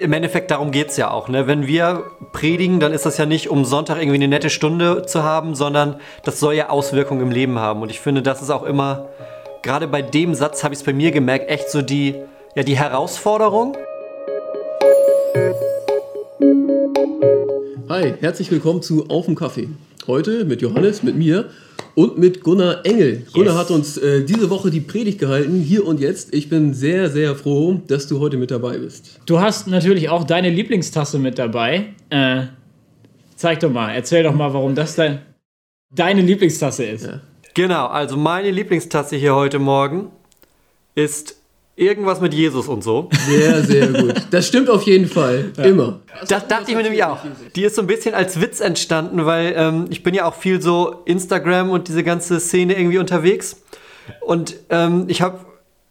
Im 0.00 0.14
Endeffekt 0.14 0.50
darum 0.50 0.70
geht 0.70 0.88
es 0.88 0.96
ja 0.96 1.10
auch. 1.10 1.28
Ne? 1.28 1.46
Wenn 1.46 1.66
wir 1.66 2.04
predigen, 2.32 2.80
dann 2.80 2.94
ist 2.94 3.04
das 3.04 3.18
ja 3.18 3.26
nicht, 3.26 3.50
um 3.50 3.66
Sonntag 3.66 3.98
irgendwie 3.98 4.14
eine 4.14 4.28
nette 4.28 4.48
Stunde 4.48 5.04
zu 5.04 5.24
haben, 5.24 5.54
sondern 5.54 6.00
das 6.24 6.40
soll 6.40 6.54
ja 6.54 6.70
Auswirkungen 6.70 7.20
im 7.20 7.30
Leben 7.30 7.58
haben. 7.58 7.82
Und 7.82 7.90
ich 7.90 8.00
finde, 8.00 8.22
das 8.22 8.40
ist 8.40 8.48
auch 8.48 8.62
immer, 8.62 9.10
gerade 9.62 9.86
bei 9.86 10.00
dem 10.00 10.34
Satz 10.34 10.64
habe 10.64 10.72
ich 10.72 10.80
es 10.80 10.86
bei 10.86 10.94
mir 10.94 11.10
gemerkt, 11.10 11.50
echt 11.50 11.68
so 11.68 11.82
die, 11.82 12.14
ja, 12.54 12.62
die 12.62 12.78
Herausforderung. 12.78 13.76
Hi, 17.90 18.14
herzlich 18.22 18.50
willkommen 18.50 18.80
zu 18.80 19.04
Auf 19.10 19.26
dem 19.26 19.34
Kaffee. 19.34 19.68
Heute 20.10 20.44
mit 20.44 20.60
Johannes, 20.60 21.04
mit 21.04 21.14
mir 21.14 21.50
und 21.94 22.18
mit 22.18 22.42
Gunnar 22.42 22.84
Engel. 22.84 23.24
Gunnar 23.32 23.56
hat 23.56 23.70
uns 23.70 23.96
äh, 23.96 24.24
diese 24.24 24.50
Woche 24.50 24.68
die 24.68 24.80
Predigt 24.80 25.20
gehalten, 25.20 25.60
hier 25.60 25.86
und 25.86 26.00
jetzt. 26.00 26.34
Ich 26.34 26.48
bin 26.48 26.74
sehr, 26.74 27.08
sehr 27.10 27.36
froh, 27.36 27.80
dass 27.86 28.08
du 28.08 28.18
heute 28.18 28.36
mit 28.36 28.50
dabei 28.50 28.78
bist. 28.78 29.20
Du 29.26 29.38
hast 29.38 29.68
natürlich 29.68 30.08
auch 30.08 30.24
deine 30.24 30.50
Lieblingstasse 30.50 31.20
mit 31.20 31.38
dabei. 31.38 31.94
Äh, 32.08 32.46
zeig 33.36 33.60
doch 33.60 33.70
mal, 33.70 33.92
erzähl 33.92 34.24
doch 34.24 34.34
mal, 34.34 34.52
warum 34.52 34.74
das 34.74 34.96
dein, 34.96 35.20
deine 35.94 36.22
Lieblingstasse 36.22 36.86
ist. 36.86 37.06
Ja. 37.06 37.20
Genau, 37.54 37.86
also 37.86 38.16
meine 38.16 38.50
Lieblingstasse 38.50 39.14
hier 39.14 39.36
heute 39.36 39.60
Morgen 39.60 40.10
ist 40.96 41.39
irgendwas 41.80 42.20
mit 42.20 42.34
Jesus 42.34 42.68
und 42.68 42.84
so. 42.84 43.08
Sehr, 43.26 43.64
sehr 43.64 43.88
gut. 43.88 44.14
Das 44.30 44.46
stimmt 44.46 44.68
auf 44.68 44.82
jeden 44.82 45.08
Fall. 45.08 45.52
Ja. 45.56 45.64
Immer. 45.64 46.00
Das 46.28 46.46
dachte 46.46 46.70
ich 46.70 46.76
mir 46.76 46.82
nämlich 46.82 47.02
auch. 47.04 47.18
Die 47.56 47.64
ist 47.64 47.74
so 47.74 47.80
ein 47.80 47.86
bisschen 47.86 48.14
als 48.14 48.40
Witz 48.40 48.60
entstanden, 48.60 49.24
weil 49.24 49.54
ähm, 49.56 49.86
ich 49.88 50.02
bin 50.02 50.14
ja 50.14 50.26
auch 50.26 50.34
viel 50.34 50.60
so 50.60 51.02
Instagram 51.06 51.70
und 51.70 51.88
diese 51.88 52.04
ganze 52.04 52.38
Szene 52.38 52.78
irgendwie 52.78 52.98
unterwegs. 52.98 53.62
Und 54.20 54.56
ähm, 54.68 55.04
ich 55.08 55.22
habe 55.22 55.40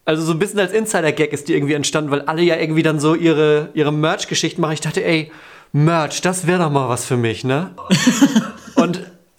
also 0.04 0.22
so 0.22 0.32
ein 0.32 0.38
bisschen 0.38 0.60
als 0.60 0.72
Insider-Gag 0.72 1.32
ist 1.32 1.48
die 1.48 1.54
irgendwie 1.54 1.74
entstanden, 1.74 2.10
weil 2.10 2.22
alle 2.22 2.42
ja 2.42 2.56
irgendwie 2.56 2.82
dann 2.82 3.00
so 3.00 3.14
ihre, 3.14 3.70
ihre 3.74 3.92
Merch-Geschichten 3.92 4.60
machen. 4.60 4.72
Ich 4.72 4.80
dachte, 4.80 5.04
ey, 5.04 5.30
Merch, 5.72 6.20
das 6.20 6.46
wäre 6.46 6.58
doch 6.60 6.70
mal 6.70 6.88
was 6.88 7.04
für 7.04 7.16
mich, 7.16 7.44
ne? 7.44 7.70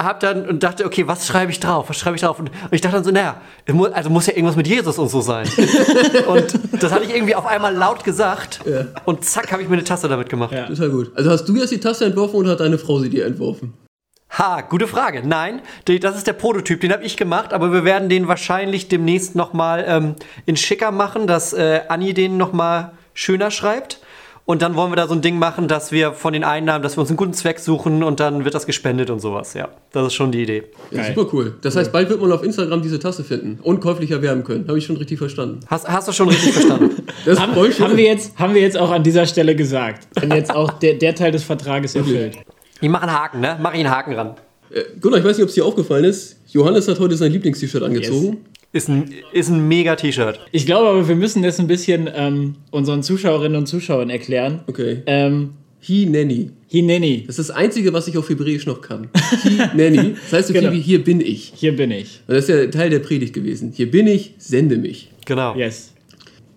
und 0.02 0.08
hab 0.08 0.20
dann 0.20 0.48
und 0.48 0.64
dachte, 0.64 0.86
okay, 0.86 1.08
was 1.08 1.28
schreibe 1.28 1.52
ich 1.52 1.60
drauf? 1.60 1.90
Was 1.90 1.98
schreibe 1.98 2.16
ich 2.16 2.22
drauf? 2.22 2.40
Und, 2.40 2.50
und 2.50 2.74
ich 2.74 2.82
dachte 2.82 2.96
dann 2.96 3.04
so, 3.04 3.12
naja, 3.12 3.40
also 3.94 4.10
muss 4.10 4.26
ja 4.26 4.34
irgendwas 4.34 4.56
mit 4.56 4.68
Jesus 4.68 4.98
und 4.98 5.10
so 5.10 5.22
sein. 5.22 5.48
und 6.28 6.60
das 6.82 6.92
hatte 6.92 7.06
ich 7.06 7.16
irgendwie 7.16 7.36
auf 7.36 7.46
einmal 7.46 7.74
laut 7.74 8.04
gesagt 8.04 8.62
ja. 8.66 8.86
und 9.06 9.24
zack, 9.26 9.52
habe 9.52 9.62
ich 9.62 9.70
mir 9.70 9.76
eine 9.76 9.84
Tasse 9.84 10.08
damit 10.08 10.30
gemacht. 10.30 10.54
Ja. 10.54 10.66
Total 10.66 10.90
gut. 10.90 11.12
Also 11.16 11.30
hast 11.30 11.46
du 11.46 11.56
jetzt 11.56 11.72
die 11.72 11.80
Tasse 11.80 12.06
entworfen 12.06 12.36
oder 12.38 12.52
hat 12.52 12.60
deine 12.60 12.78
Frau 12.78 13.00
sie 13.00 13.10
dir 13.10 13.26
entworfen? 13.26 13.74
Ha, 14.38 14.62
gute 14.62 14.88
Frage. 14.88 15.22
Nein, 15.26 15.62
das 15.86 16.16
ist 16.16 16.26
der 16.26 16.34
Prototyp, 16.34 16.80
den 16.80 16.94
habe 16.94 17.04
ich 17.04 17.18
gemacht, 17.18 17.54
aber 17.54 17.74
wir 17.74 17.84
werden 17.84 18.08
den 18.08 18.30
wahrscheinlich 18.30 18.88
demnächst 18.88 19.36
nochmal 19.36 19.84
ähm, 19.88 20.16
in 20.46 20.56
schicker 20.56 20.92
machen, 20.92 21.28
dass 21.28 21.52
äh, 21.52 21.82
Anni 21.90 22.14
den 22.14 22.38
nochmal 22.38 22.94
schöner 23.14 23.52
schreibt. 23.52 24.00
Und 24.52 24.62
dann 24.62 24.76
wollen 24.76 24.92
wir 24.92 24.98
da 24.98 25.08
so 25.08 25.14
ein 25.14 25.22
Ding 25.22 25.40
machen, 25.40 25.70
dass 25.70 25.94
wir 25.94 26.12
von 26.12 26.34
den 26.34 26.44
Einnahmen, 26.44 26.84
dass 26.84 26.98
wir 26.98 27.00
uns 27.00 27.10
einen 27.10 27.16
guten 27.16 27.32
Zweck 27.32 27.58
suchen 27.58 28.04
und 28.04 28.20
dann 28.20 28.44
wird 28.44 28.54
das 28.54 28.66
gespendet 28.66 29.10
und 29.10 29.22
sowas. 29.22 29.54
Ja, 29.54 29.70
das 29.94 30.08
ist 30.08 30.14
schon 30.14 30.34
die 30.34 30.44
Idee. 30.44 30.64
Ja, 30.92 31.06
super 31.06 31.30
cool. 31.32 31.56
Das 31.62 31.78
heißt, 31.78 31.94
bald 31.94 32.10
wird 32.10 32.20
man 32.20 32.34
auf 32.34 32.44
Instagram 32.44 32.82
diese 32.82 33.00
Tasse 33.00 33.24
finden 33.24 33.60
und 33.64 33.80
käuflich 33.80 34.12
erwerben 34.12 34.44
können. 34.44 34.68
Habe 34.68 34.78
ich 34.78 34.86
schon 34.86 34.98
richtig 34.98 35.20
verstanden. 35.20 35.62
Hast, 35.68 35.88
hast 35.88 36.10
du 36.10 36.12
schon 36.12 36.28
richtig 36.28 36.52
verstanden? 36.52 36.90
Das 37.24 37.40
haben, 37.40 37.56
haben, 37.56 37.98
wir 37.98 38.04
jetzt, 38.04 38.38
haben 38.38 38.54
wir 38.54 38.62
jetzt 38.62 38.78
auch 38.78 38.90
an 38.90 39.04
dieser 39.04 39.26
Stelle 39.26 39.56
gesagt. 39.56 40.08
Wenn 40.20 40.32
jetzt 40.32 40.54
auch 40.54 40.72
der, 40.72 40.96
der 40.96 41.16
Teil 41.16 41.32
des 41.32 41.44
Vertrages 41.44 41.96
erfüllt. 41.96 42.36
Ich 42.82 42.90
mache 42.90 43.04
einen 43.04 43.14
Haken, 43.14 43.40
ne? 43.40 43.58
Mach 43.62 43.74
ich 43.74 43.80
einen 43.80 43.92
Haken 43.92 44.14
ran. 44.14 44.36
Äh, 44.70 44.82
Gunnar, 45.00 45.20
ich 45.20 45.26
weiß 45.26 45.38
nicht, 45.38 45.44
ob 45.44 45.50
es 45.50 45.56
dir 45.56 45.66
aufgefallen 45.66 46.04
ist. 46.04 46.38
Johannes 46.48 46.90
hat 46.90 47.00
heute 47.00 47.16
sein 47.16 47.32
Lieblingst-T-Shirt 47.32 47.84
angezogen. 47.84 48.44
Ist 48.74 48.88
ein, 48.88 49.14
ist 49.34 49.50
ein 49.50 49.68
mega 49.68 49.98
T-Shirt. 49.98 50.40
Ich 50.54 50.66
glaube 50.66 50.88
aber, 50.88 51.08
wir 51.08 51.16
müssen 51.16 51.44
das 51.44 51.60
ein 51.60 51.68
bisschen 51.68 52.10
ähm, 52.14 52.56
unseren 52.72 53.04
Zuschauerinnen 53.04 53.58
und 53.58 53.66
Zuschauern 53.66 54.10
erklären. 54.10 54.62
Okay. 54.68 55.04
Ähm, 55.08 55.56
Hi-Neni. 55.86 56.52
Hi-Neni. 56.72 57.26
Das 57.28 57.38
ist 57.38 57.50
das 57.50 57.56
Einzige, 57.56 57.92
was 57.92 58.08
ich 58.08 58.18
auf 58.18 58.30
Hebräisch 58.30 58.66
noch 58.66 58.82
kann. 58.82 59.10
Hi-Neni. 59.44 60.16
Das 60.24 60.34
heißt 60.34 60.48
so 60.50 60.54
genau. 60.54 60.70
viel 60.70 60.80
wie 60.80 60.82
hier 60.82 61.04
bin 61.04 61.20
ich. 61.20 61.52
Hier 61.56 61.76
bin 61.76 61.92
ich. 61.92 62.22
Und 62.28 62.36
das 62.36 62.48
ist 62.48 62.50
ja 62.50 62.68
Teil 62.68 62.90
der 62.90 63.00
Predigt 63.00 63.34
gewesen. 63.34 63.74
Hier 63.76 63.92
bin 63.92 64.08
ich, 64.08 64.36
sende 64.38 64.78
mich. 64.78 65.12
Genau. 65.26 65.54
Yes. 65.56 65.94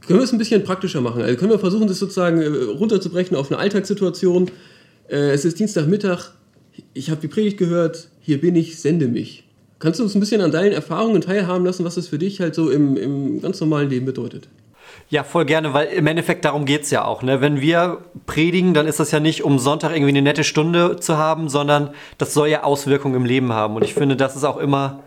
Können 0.06 0.20
wir 0.20 0.24
es 0.24 0.32
ein 0.32 0.38
bisschen 0.38 0.62
praktischer 0.62 1.00
machen? 1.00 1.22
Also 1.22 1.36
können 1.36 1.50
wir 1.50 1.58
versuchen, 1.58 1.88
das 1.88 1.98
sozusagen 1.98 2.40
äh, 2.40 2.46
runterzubrechen 2.46 3.36
auf 3.36 3.50
eine 3.50 3.58
Alltagssituation. 3.58 4.50
Äh, 5.08 5.30
es 5.30 5.44
ist 5.44 5.58
Dienstagmittag. 5.58 6.30
Ich 6.92 7.10
habe 7.10 7.20
die 7.20 7.28
Predigt 7.28 7.56
gehört. 7.56 8.08
Hier 8.20 8.40
bin 8.40 8.54
ich, 8.54 8.78
sende 8.78 9.08
mich. 9.08 9.43
Kannst 9.84 10.00
du 10.00 10.04
uns 10.04 10.14
ein 10.14 10.20
bisschen 10.20 10.40
an 10.40 10.50
deinen 10.50 10.72
Erfahrungen 10.72 11.20
teilhaben 11.20 11.62
lassen, 11.66 11.84
was 11.84 11.96
das 11.96 12.08
für 12.08 12.16
dich 12.16 12.40
halt 12.40 12.54
so 12.54 12.70
im, 12.70 12.96
im 12.96 13.42
ganz 13.42 13.60
normalen 13.60 13.90
Leben 13.90 14.06
bedeutet? 14.06 14.48
Ja, 15.10 15.24
voll 15.24 15.44
gerne, 15.44 15.74
weil 15.74 15.88
im 15.88 16.06
Endeffekt 16.06 16.46
darum 16.46 16.64
geht 16.64 16.84
es 16.84 16.90
ja 16.90 17.04
auch. 17.04 17.22
Ne? 17.22 17.42
Wenn 17.42 17.60
wir 17.60 17.98
predigen, 18.24 18.72
dann 18.72 18.86
ist 18.86 18.98
das 18.98 19.10
ja 19.10 19.20
nicht, 19.20 19.44
um 19.44 19.58
Sonntag 19.58 19.90
irgendwie 19.90 20.08
eine 20.08 20.22
nette 20.22 20.42
Stunde 20.42 20.96
zu 20.96 21.18
haben, 21.18 21.50
sondern 21.50 21.90
das 22.16 22.32
soll 22.32 22.48
ja 22.48 22.62
Auswirkungen 22.62 23.14
im 23.14 23.26
Leben 23.26 23.52
haben. 23.52 23.76
Und 23.76 23.84
ich 23.84 23.92
finde, 23.92 24.16
das 24.16 24.36
ist 24.36 24.44
auch 24.44 24.56
immer, 24.56 25.02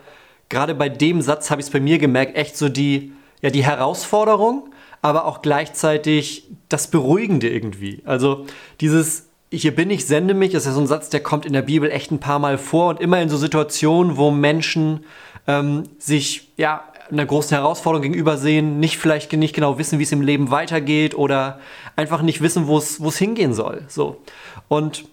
gerade 0.48 0.76
bei 0.76 0.90
dem 0.90 1.24
Satz 1.24 1.50
habe 1.50 1.59
ich 1.59 1.66
es 1.66 1.74
bei 1.74 1.80
mir 1.80 1.98
gemerkt, 1.98 2.38
echt 2.38 2.56
so 2.56 2.70
die, 2.70 3.14
ja, 3.42 3.50
die 3.50 3.66
Herausforderung, 3.66 4.70
aber 5.02 5.26
auch 5.26 5.42
gleichzeitig 5.42 6.52
das 6.70 6.92
Beruhigende 6.92 7.50
irgendwie. 7.50 8.04
Also 8.06 8.46
dieses, 8.80 9.27
hier 9.52 9.75
bin 9.75 9.90
ich, 9.90 10.06
sende 10.06 10.34
mich, 10.34 10.52
das 10.52 10.63
ist 10.63 10.68
ja 10.68 10.74
so 10.74 10.81
ein 10.81 10.88
Satz, 10.88 11.09
der 11.09 11.22
kommt 11.22 11.46
in 11.46 11.53
der 11.53 11.62
Bibel 11.62 11.90
echt 11.90 12.12
ein 12.12 12.19
paar 12.19 12.40
Mal 12.40 12.58
vor 12.58 12.90
und 12.90 13.00
immer 13.00 13.22
in 13.22 13.30
so 13.30 13.38
Situationen, 13.38 14.18
wo 14.18 14.31
Menschen 14.31 15.06
ähm, 15.47 15.84
sich 15.97 16.50
ja 16.58 16.84
einer 17.09 17.25
großen 17.25 17.56
Herausforderung 17.56 18.03
gegenüber 18.03 18.38
sehen, 18.38 18.80
nicht 18.80 18.97
vielleicht 18.97 19.31
nicht 19.31 19.56
genau 19.56 19.78
wissen, 19.78 20.00
wie 20.00 20.03
es 20.03 20.12
im 20.12 20.22
Leben 20.22 20.52
weitergeht 20.52 21.16
oder 21.16 21.59
einfach 21.96 22.22
nicht 22.22 22.41
wissen, 22.41 22.68
wo 22.68 22.78
es 22.78 23.18
hingehen 23.18 23.53
soll. 23.53 23.85
So. 23.88 24.22
Und 24.68 25.06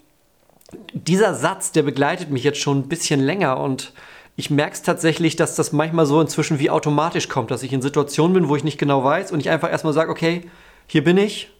dieser 0.93 1.35
Satz, 1.35 1.71
der 1.71 1.83
begleitet 1.83 2.31
mich 2.31 2.43
jetzt 2.43 2.59
schon 2.59 2.79
ein 2.79 2.89
bisschen 2.89 3.21
länger 3.21 3.61
und 3.61 3.93
ich 4.37 4.51
merke 4.51 4.73
es 4.73 4.83
tatsächlich, 4.83 5.37
dass 5.37 5.55
das 5.55 5.73
manchmal 5.73 6.07
so 6.07 6.21
inzwischen 6.21 6.59
wie 6.59 6.71
automatisch 6.71 7.29
kommt, 7.29 7.53
dass 7.53 7.63
ich 7.63 7.73
in 7.73 7.83
Situationen 7.83 8.35
bin, 8.35 8.49
wo 8.49 8.57
ich 8.57 8.65
nicht 8.65 8.79
genau 8.79 9.05
weiß 9.05 9.31
und 9.31 9.39
ich 9.39 9.51
einfach 9.51 9.71
erstmal 9.71 9.93
sage, 9.93 10.11
okay, 10.11 10.51
hier 10.89 11.05
bin 11.05 11.17
ich, 11.17 11.54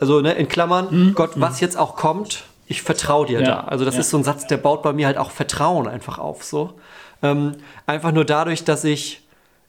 also 0.00 0.20
ne, 0.20 0.32
in 0.32 0.48
Klammern, 0.48 0.88
mhm. 0.90 1.14
Gott, 1.14 1.32
was 1.36 1.60
jetzt 1.60 1.76
auch 1.76 1.96
kommt, 1.96 2.44
ich 2.66 2.82
vertraue 2.82 3.26
dir 3.26 3.40
ja. 3.40 3.46
da. 3.46 3.60
Also 3.60 3.84
das 3.84 3.94
ja. 3.94 4.00
ist 4.00 4.10
so 4.10 4.16
ein 4.16 4.24
Satz, 4.24 4.46
der 4.46 4.56
baut 4.56 4.82
bei 4.82 4.92
mir 4.92 5.06
halt 5.06 5.18
auch 5.18 5.30
Vertrauen 5.30 5.86
einfach 5.86 6.18
auf. 6.18 6.44
So. 6.44 6.74
Ähm, 7.22 7.52
einfach 7.86 8.12
nur 8.12 8.24
dadurch, 8.24 8.64
dass 8.64 8.84
ich 8.84 9.22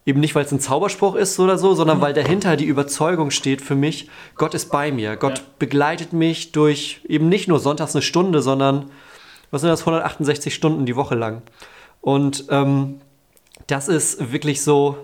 eben 0.06 0.20
nicht, 0.20 0.36
weil 0.36 0.46
es 0.46 0.52
ein 0.52 0.60
Zauberspruch 0.60 1.16
ist 1.16 1.40
oder 1.40 1.58
so, 1.58 1.74
sondern 1.74 1.98
mhm. 1.98 2.02
weil 2.02 2.14
dahinter 2.14 2.56
die 2.58 2.66
Überzeugung 2.66 3.32
steht 3.32 3.62
für 3.62 3.76
mich, 3.76 4.10
Gott 4.36 4.54
ist 4.54 4.72
bei 4.72 4.92
mir. 4.92 5.16
Gott 5.18 5.40
ja. 5.40 5.44
begleitet 5.60 6.14
mich 6.14 6.52
durch 6.52 7.02
eben 7.08 7.28
nicht 7.28 7.48
nur 7.48 7.60
sonntags 7.60 7.96
eine 7.96 8.02
Stunde, 8.02 8.42
sondern 8.42 8.92
was 9.52 9.62
sind 9.62 9.70
das, 9.70 9.82
168 9.82 10.54
Stunden 10.54 10.86
die 10.86 10.96
Woche 10.96 11.16
lang. 11.16 11.42
Und 12.02 12.46
ähm, 12.50 13.02
das 13.68 13.88
ist 13.88 14.32
wirklich 14.32 14.64
so, 14.64 14.98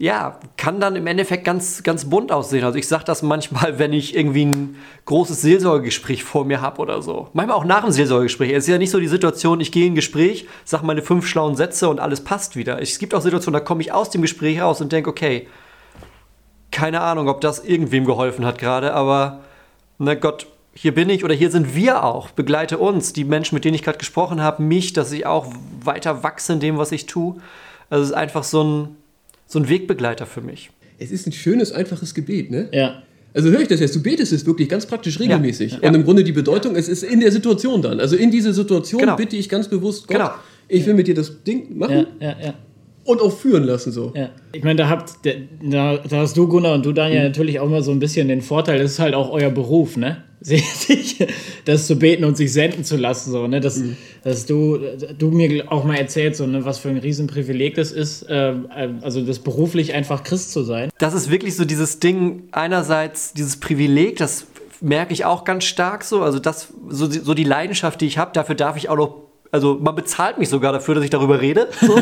ja, 0.00 0.40
kann 0.56 0.80
dann 0.80 0.96
im 0.96 1.06
Endeffekt 1.06 1.44
ganz, 1.44 1.82
ganz 1.82 2.06
bunt 2.06 2.32
aussehen. 2.32 2.64
Also 2.64 2.78
ich 2.78 2.88
sage 2.88 3.04
das 3.04 3.20
manchmal, 3.20 3.78
wenn 3.78 3.92
ich 3.92 4.16
irgendwie 4.16 4.46
ein 4.46 4.76
großes 5.04 5.42
Seelsorgegespräch 5.42 6.24
vor 6.24 6.46
mir 6.46 6.62
habe 6.62 6.80
oder 6.80 7.02
so. 7.02 7.28
Manchmal 7.34 7.58
auch 7.58 7.66
nach 7.66 7.82
dem 7.82 7.92
Seelsorgegespräch. 7.92 8.50
Es 8.52 8.64
ist 8.64 8.68
ja 8.68 8.78
nicht 8.78 8.90
so 8.90 8.98
die 8.98 9.08
Situation, 9.08 9.60
ich 9.60 9.72
gehe 9.72 9.84
in 9.84 9.92
ein 9.92 9.96
Gespräch, 9.96 10.48
sage 10.64 10.86
meine 10.86 11.02
fünf 11.02 11.26
schlauen 11.26 11.54
Sätze 11.54 11.90
und 11.90 12.00
alles 12.00 12.24
passt 12.24 12.56
wieder. 12.56 12.80
Es 12.80 12.98
gibt 12.98 13.14
auch 13.14 13.20
Situationen, 13.20 13.60
da 13.60 13.64
komme 13.64 13.82
ich 13.82 13.92
aus 13.92 14.08
dem 14.08 14.22
Gespräch 14.22 14.62
raus 14.62 14.80
und 14.80 14.90
denke, 14.90 15.10
okay, 15.10 15.48
keine 16.70 17.02
Ahnung, 17.02 17.28
ob 17.28 17.42
das 17.42 17.62
irgendwem 17.62 18.06
geholfen 18.06 18.46
hat 18.46 18.56
gerade, 18.56 18.94
aber 18.94 19.40
na 19.98 20.14
Gott, 20.14 20.46
hier 20.72 20.94
bin 20.94 21.10
ich 21.10 21.24
oder 21.24 21.34
hier 21.34 21.50
sind 21.50 21.74
wir 21.74 22.04
auch. 22.04 22.30
Begleite 22.30 22.78
uns, 22.78 23.12
die 23.12 23.24
Menschen, 23.24 23.54
mit 23.54 23.66
denen 23.66 23.74
ich 23.74 23.82
gerade 23.82 23.98
gesprochen 23.98 24.40
habe, 24.40 24.62
mich, 24.62 24.94
dass 24.94 25.12
ich 25.12 25.26
auch 25.26 25.46
weiter 25.84 26.22
wachse 26.22 26.54
in 26.54 26.60
dem, 26.60 26.78
was 26.78 26.90
ich 26.90 27.04
tue. 27.04 27.36
Also 27.90 28.04
es 28.04 28.10
ist 28.10 28.16
einfach 28.16 28.44
so 28.44 28.64
ein 28.64 28.96
so 29.50 29.58
ein 29.58 29.68
Wegbegleiter 29.68 30.26
für 30.26 30.40
mich. 30.40 30.70
Es 30.98 31.10
ist 31.10 31.26
ein 31.26 31.32
schönes, 31.32 31.72
einfaches 31.72 32.14
Gebet, 32.14 32.50
ne? 32.50 32.68
Ja. 32.72 33.02
Also 33.34 33.50
höre 33.50 33.60
ich 33.60 33.68
das 33.68 33.80
jetzt, 33.80 33.94
du 33.94 34.02
betest 34.02 34.32
es 34.32 34.46
wirklich 34.46 34.68
ganz 34.68 34.86
praktisch 34.86 35.18
regelmäßig. 35.18 35.78
Ja. 35.82 35.88
Und 35.88 35.94
im 35.94 36.04
Grunde 36.04 36.24
die 36.24 36.32
Bedeutung, 36.32 36.76
es 36.76 36.88
ist 36.88 37.02
in 37.02 37.20
der 37.20 37.32
Situation 37.32 37.82
dann. 37.82 38.00
Also 38.00 38.16
in 38.16 38.30
diese 38.30 38.52
Situation 38.52 39.00
genau. 39.00 39.16
bitte 39.16 39.36
ich 39.36 39.48
ganz 39.48 39.68
bewusst 39.68 40.06
Gott, 40.08 40.16
genau. 40.16 40.30
ich 40.68 40.86
will 40.86 40.94
mit 40.94 41.06
dir 41.06 41.14
das 41.14 41.42
Ding 41.42 41.76
machen. 41.76 42.06
Ja, 42.20 42.28
ja, 42.30 42.36
ja. 42.46 42.54
Und 43.04 43.20
auch 43.20 43.32
führen 43.32 43.64
lassen 43.64 43.92
so. 43.92 44.12
Ja. 44.14 44.30
Ich 44.52 44.62
meine, 44.62 44.76
da 44.76 44.88
habt 44.88 45.14
da, 45.24 45.96
da 45.96 46.16
hast 46.18 46.36
du, 46.36 46.46
Gunnar, 46.46 46.74
und 46.74 46.86
du, 46.86 46.92
Daniel, 46.92 47.20
mhm. 47.20 47.26
natürlich 47.26 47.58
auch 47.58 47.68
mal 47.68 47.82
so 47.82 47.90
ein 47.90 47.98
bisschen 47.98 48.28
den 48.28 48.42
Vorteil, 48.42 48.78
das 48.78 48.92
ist 48.92 48.98
halt 48.98 49.14
auch 49.14 49.30
euer 49.30 49.50
Beruf, 49.50 49.96
ne? 49.96 50.24
Sich 50.40 51.18
das 51.64 51.86
zu 51.86 51.96
beten 51.96 52.24
und 52.24 52.36
sich 52.36 52.52
senden 52.52 52.84
zu 52.84 52.96
lassen, 52.96 53.30
so, 53.30 53.46
ne? 53.46 53.60
Dass, 53.60 53.76
mhm. 53.76 53.96
dass 54.24 54.46
du, 54.46 54.78
du 55.18 55.30
mir 55.30 55.70
auch 55.70 55.84
mal 55.84 55.96
erzählst, 55.96 56.38
so, 56.38 56.46
ne, 56.46 56.64
was 56.64 56.78
für 56.78 56.88
ein 56.88 56.98
Riesenprivileg 56.98 57.74
das 57.74 57.92
ist, 57.92 58.22
äh, 58.22 58.54
also 59.02 59.22
das 59.22 59.38
beruflich 59.38 59.92
einfach 59.94 60.24
Christ 60.24 60.52
zu 60.52 60.62
sein. 60.62 60.90
Das 60.98 61.14
ist 61.14 61.30
wirklich 61.30 61.56
so 61.56 61.64
dieses 61.64 62.00
Ding, 62.00 62.44
einerseits 62.52 63.32
dieses 63.32 63.58
Privileg, 63.58 64.16
das 64.16 64.46
merke 64.80 65.12
ich 65.12 65.24
auch 65.24 65.44
ganz 65.44 65.64
stark 65.64 66.04
so, 66.04 66.22
also 66.22 66.38
das, 66.38 66.68
so, 66.88 67.10
so 67.10 67.34
die 67.34 67.44
Leidenschaft, 67.44 68.00
die 68.00 68.06
ich 68.06 68.16
habe, 68.16 68.30
dafür 68.32 68.54
darf 68.54 68.76
ich 68.76 68.88
auch 68.88 68.96
noch, 68.96 69.14
also 69.52 69.78
man 69.80 69.94
bezahlt 69.94 70.38
mich 70.38 70.48
sogar 70.48 70.72
dafür, 70.72 70.94
dass 70.94 71.04
ich 71.04 71.10
darüber 71.10 71.40
rede. 71.40 71.68
So. 71.80 71.98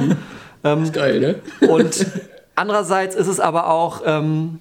ähm, 0.65 0.85
ist 0.85 0.93
geil, 0.93 1.19
ne? 1.19 1.69
und 1.69 2.07
andererseits 2.55 3.17
ist 3.17 3.27
es 3.27 3.41
aber 3.41 3.69
auch, 3.69 4.03
ähm, 4.07 4.61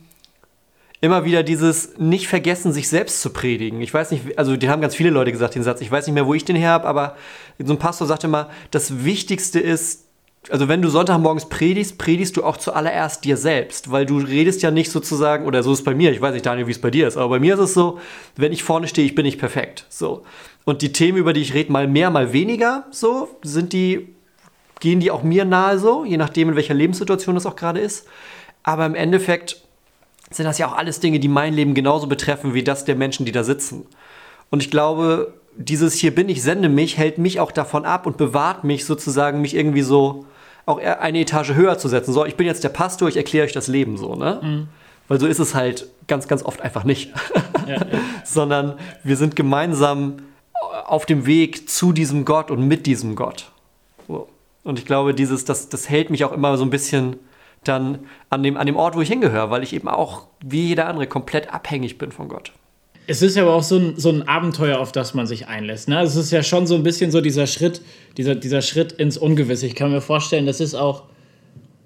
immer 1.00 1.26
wieder 1.26 1.44
dieses 1.44 1.98
nicht 1.98 2.28
vergessen, 2.28 2.72
sich 2.72 2.90
selbst 2.90 3.22
zu 3.22 3.30
predigen. 3.30 3.82
Ich 3.82 3.94
weiß 3.94 4.12
nicht, 4.12 4.38
also 4.38 4.58
den 4.58 4.70
haben 4.70 4.82
ganz 4.82 4.96
viele 4.96 5.12
Leute 5.12 5.32
gesagt, 5.32 5.56
den 5.56 5.64
Satz. 5.64 5.82
Ich 5.82 5.92
weiß 5.92 6.08
nicht 6.08 6.16
mehr, 6.16 6.26
wo 6.26 6.34
ich 6.34 6.46
den 6.46 6.56
her 6.56 6.72
habe, 6.72 6.88
aber 6.88 7.16
so 7.60 7.74
ein 7.74 7.80
Pastor 7.80 8.08
sagte 8.08 8.28
immer, 8.28 8.50
das 8.72 9.04
Wichtigste 9.04 9.60
ist, 9.60 10.06
also 10.50 10.68
wenn 10.68 10.82
du 10.82 10.90
Sonntagmorgens 10.90 11.50
predigst, 11.50 11.98
predigst 11.98 12.38
du 12.38 12.44
auch 12.44 12.58
zuallererst 12.58 13.24
dir 13.26 13.38
selbst, 13.38 13.92
weil 13.92 14.06
du 14.06 14.18
redest 14.18 14.62
ja 14.62 14.72
nicht 14.72 14.92
sozusagen, 14.92 15.46
oder 15.46 15.62
so 15.62 15.74
ist 15.74 15.80
es 15.80 15.86
bei 15.86 15.94
mir, 15.94 16.12
ich 16.12 16.22
weiß 16.22 16.34
nicht, 16.34 16.46
Daniel, 16.46 16.68
wie 16.68 16.72
es 16.72 16.82
bei 16.82 16.92
dir 16.92 17.08
ist, 17.08 17.18
aber 17.18 17.30
bei 17.30 17.40
mir 17.40 17.56
ist 17.56 17.60
es 17.60 17.74
so, 17.74 18.00
wenn 18.36 18.54
ich 18.54 18.64
vorne 18.64 18.88
stehe, 18.88 19.06
ich 19.06 19.14
bin 19.14 19.26
nicht 19.26 19.40
perfekt. 19.40 19.86
So. 19.90 20.24
Und 20.64 20.82
die 20.82 20.94
Themen, 20.94 21.18
über 21.18 21.34
die 21.34 21.42
ich 21.42 21.54
rede, 21.54 21.72
mal 21.72 21.88
mehr, 21.88 22.10
mal 22.10 22.34
weniger, 22.34 22.86
so, 22.92 23.30
sind 23.44 23.74
die, 23.74 24.16
gehen 24.80 25.00
die 25.00 25.12
auch 25.12 25.24
mir 25.24 25.46
nahe 25.46 25.80
so, 25.80 26.06
je 26.06 26.18
nachdem, 26.18 26.50
in 26.50 26.56
welcher 26.56 26.74
Lebenssituation 26.74 27.36
das 27.36 27.46
auch 27.46 27.56
gerade 27.56 27.80
ist. 27.80 28.08
Aber 28.64 28.86
im 28.86 28.96
Endeffekt 28.96 29.67
sind 30.29 30.45
das 30.45 30.57
ja 30.57 30.68
auch 30.68 30.77
alles 30.77 31.00
Dinge, 31.00 31.19
die 31.19 31.27
mein 31.27 31.53
Leben 31.53 31.74
genauso 31.74 32.07
betreffen 32.07 32.53
wie 32.53 32.63
das 32.63 32.85
der 32.85 32.95
Menschen, 32.95 33.25
die 33.25 33.31
da 33.31 33.44
sitzen. 33.44 33.85
Und 34.50 34.62
ich 34.62 34.71
glaube, 34.71 35.33
dieses 35.56 35.95
hier 35.95 36.13
bin 36.13 36.29
ich, 36.29 36.41
sende 36.41 36.69
mich, 36.69 36.97
hält 36.97 37.18
mich 37.18 37.39
auch 37.39 37.51
davon 37.51 37.85
ab 37.85 38.06
und 38.06 38.18
bewahrt 38.18 38.63
mich 38.63 38.85
sozusagen, 38.85 39.41
mich 39.41 39.56
irgendwie 39.56 39.81
so 39.81 40.25
auch 40.65 40.79
eine 40.79 41.19
Etage 41.19 41.53
höher 41.53 41.77
zu 41.77 41.88
setzen. 41.88 42.13
So, 42.13 42.25
ich 42.25 42.35
bin 42.35 42.45
jetzt 42.45 42.63
der 42.63 42.69
Pastor, 42.69 43.07
ich 43.07 43.18
erkläre 43.18 43.45
euch 43.45 43.53
das 43.53 43.68
Leben 43.68 43.97
so, 43.97 44.15
ne? 44.15 44.39
Mhm. 44.44 44.68
Weil 45.07 45.19
so 45.19 45.25
ist 45.25 45.39
es 45.39 45.56
halt 45.56 45.88
ganz, 46.07 46.27
ganz 46.27 46.44
oft 46.44 46.62
einfach 46.62 46.83
nicht. 46.83 47.13
Ja, 47.65 47.75
ja. 47.75 47.85
Sondern 48.25 48.77
wir 49.03 49.15
sind 49.15 49.38
gemeinsam 49.38 50.18
auf 50.85 51.06
dem 51.06 51.25
Weg 51.25 51.69
zu 51.69 51.94
diesem 51.94 52.25
Gott 52.25 52.51
und 52.51 52.68
mit 52.68 52.85
diesem 52.85 53.15
Gott. 53.15 53.51
So. 54.07 54.27
Und 54.63 54.79
ich 54.79 54.85
glaube, 54.85 55.13
dieses, 55.13 55.45
das, 55.45 55.69
das 55.69 55.89
hält 55.89 56.09
mich 56.09 56.25
auch 56.25 56.33
immer 56.33 56.57
so 56.57 56.65
ein 56.65 56.69
bisschen 56.69 57.15
dann 57.63 58.00
an 58.30 58.44
dem, 58.44 58.57
an 58.57 58.65
dem 58.65 58.75
Ort, 58.75 58.95
wo 58.95 59.01
ich 59.01 59.09
hingehöre, 59.09 59.50
weil 59.50 59.63
ich 59.63 59.74
eben 59.74 59.88
auch, 59.88 60.27
wie 60.44 60.68
jeder 60.68 60.88
andere, 60.88 61.07
komplett 61.07 61.54
abhängig 61.54 61.98
bin 61.98 62.12
von 62.12 62.30
Gott. 62.30 62.51
Es 63.09 63.21
ist 63.21 63.38
aber 63.38 63.54
auch 63.54 63.63
so 63.63 63.77
ein, 63.77 63.94
so 63.98 64.09
ein 64.09 64.27
Abenteuer, 64.27 64.80
auf 64.80 64.92
das 64.92 65.13
man 65.13 65.27
sich 65.27 65.48
einlässt. 65.48 65.88
Ne? 65.88 66.01
Es 66.01 66.18
ist 66.18 66.31
ja 66.31 66.44
schon 66.44 66.68
so 66.68 66.75
ein 66.75 66.83
bisschen 66.83 67.09
so 67.09 67.21
dieser 67.21 67.48
Schritt, 67.48 67.81
dieser, 68.18 68.36
dieser 68.36 68.62
Schritt 68.62 68.92
ins 68.92 69.18
Ungewisse. 69.18 69.65
Ich 69.65 69.75
kann 69.75 69.92
mir 69.92 70.01
vorstellen, 70.01 70.45
das 70.45 70.59
ist 70.59 70.75
auch, 70.75 71.04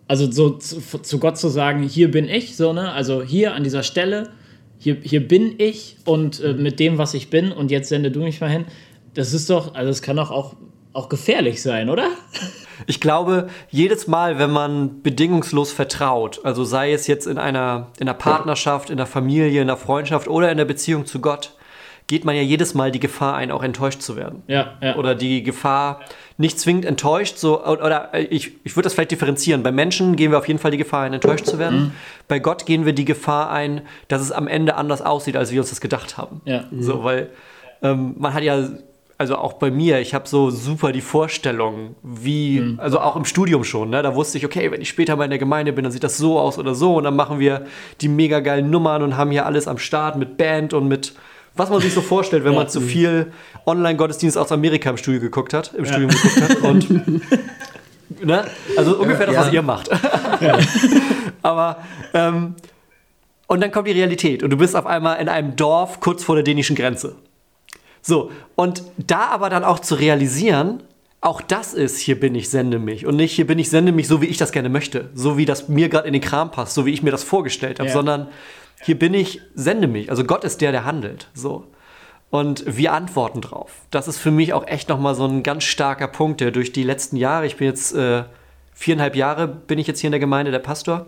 also 0.07 0.29
so 0.31 0.49
zu, 0.57 0.81
zu 0.81 1.19
Gott 1.19 1.37
zu 1.37 1.47
sagen, 1.47 1.83
hier 1.83 2.09
bin 2.09 2.27
ich, 2.27 2.57
so, 2.57 2.73
ne? 2.73 2.91
Also 2.91 3.21
hier 3.21 3.53
an 3.53 3.63
dieser 3.63 3.83
Stelle, 3.83 4.31
hier, 4.79 4.97
hier 5.03 5.27
bin 5.27 5.53
ich 5.59 5.97
und 6.05 6.39
äh, 6.39 6.53
mit 6.53 6.79
dem, 6.79 6.97
was 6.97 7.13
ich 7.13 7.29
bin, 7.29 7.51
und 7.51 7.69
jetzt 7.69 7.89
sende 7.89 8.09
du 8.09 8.21
mich 8.21 8.41
mal 8.41 8.49
hin. 8.49 8.65
Das 9.13 9.31
ist 9.31 9.47
doch, 9.51 9.75
also 9.75 9.91
es 9.91 10.01
kann 10.01 10.15
doch 10.15 10.31
auch, 10.31 10.55
auch 10.91 11.07
gefährlich 11.07 11.61
sein, 11.61 11.89
oder? 11.89 12.07
Ich 12.87 12.99
glaube, 12.99 13.49
jedes 13.69 14.07
Mal, 14.07 14.39
wenn 14.39 14.51
man 14.51 15.01
bedingungslos 15.01 15.71
vertraut, 15.71 16.41
also 16.43 16.63
sei 16.63 16.93
es 16.93 17.07
jetzt 17.07 17.27
in 17.27 17.37
einer, 17.37 17.87
in 17.99 18.07
einer 18.07 18.17
Partnerschaft, 18.17 18.89
in 18.89 18.97
der 18.97 19.05
Familie, 19.05 19.61
in 19.61 19.67
der 19.67 19.77
Freundschaft 19.77 20.27
oder 20.27 20.51
in 20.51 20.57
der 20.57 20.65
Beziehung 20.65 21.05
zu 21.05 21.19
Gott, 21.19 21.55
geht 22.07 22.25
man 22.25 22.35
ja 22.35 22.41
jedes 22.41 22.73
Mal 22.73 22.91
die 22.91 22.99
Gefahr 22.99 23.35
ein, 23.35 23.51
auch 23.51 23.63
enttäuscht 23.63 24.01
zu 24.01 24.17
werden. 24.17 24.43
Ja, 24.47 24.73
ja. 24.81 24.97
Oder 24.97 25.15
die 25.15 25.43
Gefahr, 25.43 26.01
nicht 26.37 26.59
zwingend 26.59 26.83
enttäuscht, 26.83 27.37
so, 27.37 27.65
oder 27.65 28.09
ich, 28.13 28.51
ich 28.65 28.75
würde 28.75 28.87
das 28.87 28.93
vielleicht 28.93 29.11
differenzieren. 29.11 29.63
Bei 29.63 29.71
Menschen 29.71 30.17
gehen 30.17 30.31
wir 30.31 30.37
auf 30.37 30.47
jeden 30.47 30.59
Fall 30.59 30.71
die 30.71 30.77
Gefahr 30.77 31.03
ein, 31.03 31.13
enttäuscht 31.13 31.45
zu 31.45 31.57
werden. 31.57 31.79
Mhm. 31.79 31.91
Bei 32.27 32.39
Gott 32.39 32.65
gehen 32.65 32.85
wir 32.85 32.91
die 32.91 33.05
Gefahr 33.05 33.49
ein, 33.49 33.83
dass 34.09 34.21
es 34.21 34.33
am 34.33 34.47
Ende 34.47 34.75
anders 34.75 35.01
aussieht, 35.01 35.37
als 35.37 35.51
wir 35.51 35.61
uns 35.61 35.69
das 35.69 35.79
gedacht 35.79 36.17
haben. 36.17 36.41
Ja. 36.43 36.65
So, 36.77 37.03
weil 37.05 37.29
ähm, 37.81 38.15
man 38.17 38.33
hat 38.33 38.43
ja 38.43 38.67
also 39.21 39.35
auch 39.35 39.53
bei 39.53 39.69
mir, 39.69 39.99
ich 39.99 40.15
habe 40.15 40.27
so 40.27 40.49
super 40.49 40.91
die 40.91 41.01
Vorstellung, 41.01 41.95
wie, 42.01 42.59
mhm. 42.59 42.79
also 42.79 42.99
auch 42.99 43.15
im 43.15 43.23
Studium 43.23 43.63
schon, 43.63 43.91
ne? 43.91 44.01
da 44.01 44.15
wusste 44.15 44.39
ich, 44.39 44.45
okay, 44.45 44.71
wenn 44.71 44.81
ich 44.81 44.89
später 44.89 45.15
mal 45.15 45.25
in 45.25 45.29
der 45.29 45.37
Gemeinde 45.37 45.73
bin, 45.73 45.83
dann 45.83 45.91
sieht 45.91 46.03
das 46.03 46.17
so 46.17 46.39
aus 46.39 46.57
oder 46.57 46.73
so 46.73 46.95
und 46.95 47.03
dann 47.03 47.15
machen 47.15 47.37
wir 47.37 47.67
die 48.01 48.07
mega 48.07 48.39
geilen 48.39 48.71
Nummern 48.71 49.03
und 49.03 49.17
haben 49.17 49.29
hier 49.29 49.45
alles 49.45 49.67
am 49.67 49.77
Start 49.77 50.15
mit 50.17 50.37
Band 50.37 50.73
und 50.73 50.87
mit, 50.87 51.13
was 51.55 51.69
man 51.69 51.81
sich 51.81 51.93
so 51.93 52.01
vorstellt, 52.01 52.45
wenn 52.45 52.53
ja. 52.53 52.59
man 52.61 52.67
zu 52.67 52.81
viel 52.81 53.31
Online-Gottesdienst 53.67 54.39
aus 54.39 54.51
Amerika 54.51 54.89
im 54.89 54.97
Studio 54.97 55.21
geguckt 55.21 55.53
hat, 55.53 55.71
im 55.75 55.85
ja. 55.85 55.91
Studium 55.91 56.09
geguckt 56.09 56.41
hat 56.41 56.61
und 56.63 58.25
ne? 58.25 58.45
also 58.75 58.97
ungefähr 58.97 59.27
das, 59.27 59.35
was 59.35 59.53
ihr 59.53 59.61
macht. 59.61 59.91
Aber 61.43 61.77
ähm, 62.15 62.55
und 63.45 63.61
dann 63.61 63.71
kommt 63.71 63.87
die 63.87 63.91
Realität 63.91 64.41
und 64.41 64.49
du 64.49 64.57
bist 64.57 64.75
auf 64.75 64.87
einmal 64.87 65.21
in 65.21 65.29
einem 65.29 65.55
Dorf 65.55 65.99
kurz 65.99 66.23
vor 66.23 66.33
der 66.33 66.43
dänischen 66.43 66.75
Grenze. 66.75 67.17
So, 68.01 68.31
und 68.55 68.83
da 68.97 69.27
aber 69.27 69.49
dann 69.49 69.63
auch 69.63 69.79
zu 69.79 69.95
realisieren, 69.95 70.83
auch 71.21 71.39
das 71.41 71.75
ist, 71.75 71.99
hier 71.99 72.19
bin 72.19 72.33
ich, 72.33 72.49
sende 72.49 72.79
mich. 72.79 73.05
Und 73.05 73.15
nicht, 73.15 73.33
hier 73.33 73.45
bin 73.45 73.59
ich, 73.59 73.69
sende 73.69 73.91
mich, 73.91 74.07
so 74.07 74.21
wie 74.21 74.25
ich 74.25 74.37
das 74.37 74.51
gerne 74.51 74.69
möchte. 74.69 75.11
So 75.13 75.37
wie 75.37 75.45
das 75.45 75.69
mir 75.69 75.87
gerade 75.87 76.07
in 76.07 76.13
den 76.13 76.21
Kram 76.21 76.49
passt, 76.49 76.73
so 76.73 76.87
wie 76.87 76.93
ich 76.93 77.03
mir 77.03 77.11
das 77.11 77.23
vorgestellt 77.23 77.79
habe. 77.79 77.89
Ja. 77.89 77.93
Sondern 77.93 78.27
hier 78.83 78.97
bin 78.97 79.13
ich, 79.13 79.39
sende 79.53 79.87
mich. 79.87 80.09
Also 80.09 80.23
Gott 80.23 80.43
ist 80.43 80.61
der, 80.61 80.71
der 80.71 80.83
handelt. 80.83 81.29
So. 81.35 81.67
Und 82.31 82.63
wir 82.65 82.93
antworten 82.93 83.41
drauf. 83.41 83.71
Das 83.91 84.07
ist 84.07 84.17
für 84.17 84.31
mich 84.31 84.53
auch 84.53 84.65
echt 84.65 84.89
nochmal 84.89 85.13
so 85.13 85.25
ein 85.25 85.43
ganz 85.43 85.63
starker 85.63 86.07
Punkt, 86.07 86.41
der 86.41 86.49
durch 86.49 86.71
die 86.71 86.83
letzten 86.83 87.17
Jahre, 87.17 87.45
ich 87.45 87.57
bin 87.57 87.67
jetzt 87.67 87.93
äh, 87.93 88.23
viereinhalb 88.73 89.15
Jahre, 89.15 89.47
bin 89.47 89.77
ich 89.77 89.85
jetzt 89.85 89.99
hier 89.99 90.07
in 90.07 90.13
der 90.13 90.19
Gemeinde 90.19 90.51
der 90.51 90.59
Pastor. 90.59 91.07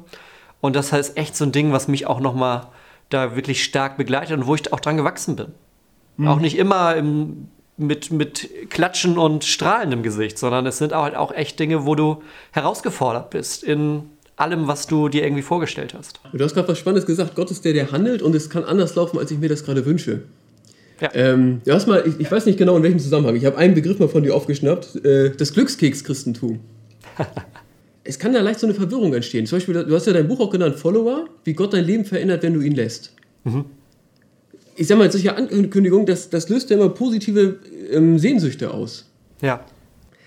Und 0.62 0.76
das 0.76 0.94
heißt 0.94 1.18
echt 1.18 1.36
so 1.36 1.46
ein 1.46 1.52
Ding, 1.52 1.72
was 1.72 1.88
mich 1.88 2.06
auch 2.06 2.20
nochmal 2.20 2.68
da 3.10 3.36
wirklich 3.36 3.64
stark 3.64 3.98
begleitet 3.98 4.38
und 4.38 4.48
wo 4.48 4.54
ich 4.54 4.72
auch 4.72 4.80
dran 4.80 4.98
gewachsen 4.98 5.36
bin. 5.36 5.54
Mhm. 6.18 6.28
Auch 6.28 6.40
nicht 6.40 6.58
immer 6.58 6.96
im, 6.96 7.48
mit, 7.78 8.12
mit 8.12 8.50
Klatschen 8.70 9.18
und 9.18 9.44
strahlendem 9.44 10.04
Gesicht, 10.04 10.38
sondern 10.38 10.66
es 10.66 10.78
sind 10.78 10.94
auch, 10.94 11.04
halt 11.04 11.16
auch 11.16 11.34
echt 11.34 11.60
Dinge, 11.60 11.86
wo 11.86 11.96
du 11.96 12.22
herausgefordert 12.52 13.30
bist 13.30 13.64
in 13.64 14.04
allem, 14.36 14.68
was 14.68 14.88
du 14.88 15.10
dir 15.10 15.24
irgendwie 15.24 15.42
vorgestellt 15.42 15.94
hast. 15.94 16.20
Du 16.34 16.44
hast 16.44 16.54
gerade 16.54 16.68
was 16.68 16.80
Spannendes 16.80 17.06
gesagt. 17.06 17.36
Gott 17.36 17.52
ist 17.52 17.66
der, 17.66 17.74
der 17.74 17.92
handelt 17.92 18.22
und 18.22 18.36
es 18.36 18.50
kann 18.50 18.64
anders 18.64 18.96
laufen, 18.96 19.18
als 19.20 19.32
ich 19.32 19.40
mir 19.40 19.50
das 19.50 19.64
gerade 19.64 19.86
wünsche. 19.86 20.24
Ja. 21.00 21.10
Ähm, 21.14 21.62
du 21.66 21.74
hast 21.74 21.88
mal, 21.88 22.04
ich, 22.06 22.20
ich, 22.20 22.32
weiß 22.32 22.46
nicht 22.46 22.58
genau 22.58 22.78
in 22.78 22.84
welchem 22.84 23.00
Zusammenhang, 23.00 23.36
ich 23.36 23.46
habe 23.46 23.58
einen 23.58 23.74
Begriff 23.74 24.00
mal 24.00 24.08
von 24.08 24.24
dir 24.24 24.36
aufgeschnappt, 24.36 25.04
äh, 25.04 25.32
das 25.36 25.54
Glückskeks-Christentum. 25.54 26.60
es 28.04 28.20
kann 28.20 28.34
da 28.34 28.42
leicht 28.42 28.60
so 28.60 28.68
eine 28.68 28.76
Verwirrung 28.76 29.14
entstehen. 29.14 29.46
Zum 29.46 29.58
Beispiel, 29.58 29.84
du 29.84 29.96
hast 29.96 30.08
ja 30.08 30.14
dein 30.14 30.28
Buch 30.28 30.40
auch 30.40 30.50
genannt, 30.50 30.76
Follower, 30.76 31.26
wie 31.44 31.54
Gott 31.54 31.74
dein 31.74 31.84
Leben 31.84 32.06
verändert, 32.06 32.44
wenn 32.44 32.54
du 32.54 32.62
ihn 32.62 32.76
lässt. 32.76 33.14
Mhm 33.44 33.66
ich 34.76 34.88
sag 34.88 34.98
mal, 34.98 35.12
solche 35.12 35.36
Ankündigung, 35.36 36.06
das, 36.06 36.30
das 36.30 36.50
löst 36.50 36.70
ja 36.70 36.78
immer 36.78 36.90
positive 36.90 37.60
ähm, 37.92 38.18
Sehnsüchte 38.20 38.74
aus. 38.74 39.06
Ja. 39.42 39.64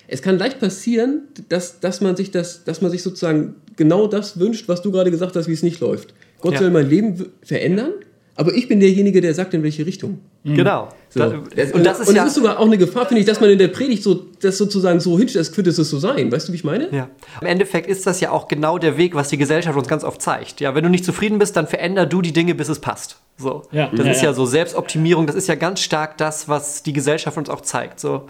Es 0.08 0.22
kann 0.22 0.38
leicht 0.38 0.60
passieren, 0.60 1.22
dass, 1.48 1.81
dass, 1.81 2.00
man 2.00 2.16
sich 2.16 2.31
das, 2.31 2.64
dass 2.64 2.81
man 2.81 2.90
sich 2.90 3.02
sozusagen 3.02 3.56
genau 3.76 4.06
das 4.06 4.38
wünscht, 4.38 4.69
was 4.69 4.82
du 4.82 4.93
gerade 4.93 5.10
gesagt 5.10 5.34
hast, 5.37 5.48
wie 5.48 5.52
es 5.52 5.62
nicht 5.62 5.81
läuft. 5.81 6.14
Gott 6.40 6.54
ja. 6.54 6.60
soll 6.60 6.70
mein 6.70 6.88
Leben 6.88 7.26
verändern, 7.43 7.93
aber 8.37 8.54
ich 8.54 8.69
bin 8.69 8.81
derjenige, 8.81 9.20
der 9.20 9.34
sagt, 9.34 9.54
in 9.54 9.62
welche 9.62 9.87
Richtung. 9.87 10.20
Mhm. 10.44 10.54
Genau. 10.54 10.88
So. 11.08 11.20
Das, 11.20 11.72
und 11.72 11.84
das 11.84 12.00
ist, 12.00 12.08
und 12.10 12.14
ja, 12.14 12.26
ist 12.26 12.35
sogar 12.35 12.59
auch 12.59 12.66
eine 12.66 12.76
Gefahr, 12.76 13.06
finde 13.06 13.20
ich, 13.20 13.26
dass 13.26 13.40
man 13.40 13.49
in 13.50 13.59
der 13.59 13.68
Predigt 13.68 14.02
so, 14.02 14.26
das 14.40 14.59
sozusagen 14.59 15.00
so 15.00 15.18
hinstellt, 15.18 15.47
als 15.47 15.54
könnte 15.54 15.70
es 15.70 15.76
so 15.76 15.99
sein. 15.99 16.30
Weißt 16.30 16.49
du, 16.49 16.52
wie 16.52 16.56
ich 16.56 16.64
meine? 16.64 16.88
Ja. 16.92 17.09
Im 17.40 17.47
Endeffekt 17.47 17.88
ist 17.88 18.06
das 18.06 18.20
ja 18.20 18.30
auch 18.30 18.47
genau 18.47 18.78
der 18.78 18.99
Weg, 18.99 19.14
was 19.14 19.30
die 19.30 19.38
Gesellschaft 19.38 19.76
uns 19.76 19.88
ganz 19.88 20.04
oft 20.04 20.20
zeigt. 20.20 20.61
Ja, 20.61 20.75
wenn 20.75 20.85
du 20.85 20.90
nicht 20.90 21.04
zufrieden 21.04 21.38
bist, 21.38 21.56
dann 21.56 21.66
veränder 21.66 22.04
du 22.04 22.20
die 22.20 22.32
Dinge, 22.32 22.54
bis 22.54 22.68
es 22.68 22.78
passt. 22.78 23.16
So. 23.37 23.62
Ja. 23.71 23.88
Das 23.88 24.07
ja, 24.07 24.12
ist 24.12 24.23
ja, 24.23 24.33
so 24.33 24.47
Selbstoptimierung, 24.47 25.26
das 25.26 25.37
ist 25.37 25.47
ja 25.47 25.55
ganz 25.55 25.81
stark 25.81 26.16
das, 26.19 26.49
was 26.49 26.83
die 26.83 26.93
Gesellschaft 26.93 27.37
uns 27.37 27.50
auch 27.50 27.61
zeigt. 27.61 28.00
So. 28.00 28.28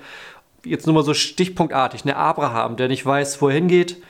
Jetzt 0.65 0.87
nur 0.87 0.95
mal 0.95 1.05
so 1.05 1.15
stichpunktartig. 1.15 2.05
Ne? 2.05 2.17
Abraham, 2.17 2.77
der 2.77 2.89
nicht 2.89 3.07
weiß, 3.07 3.41
wo 3.41 3.49
er 3.49 3.55
hingeht, 3.55 4.03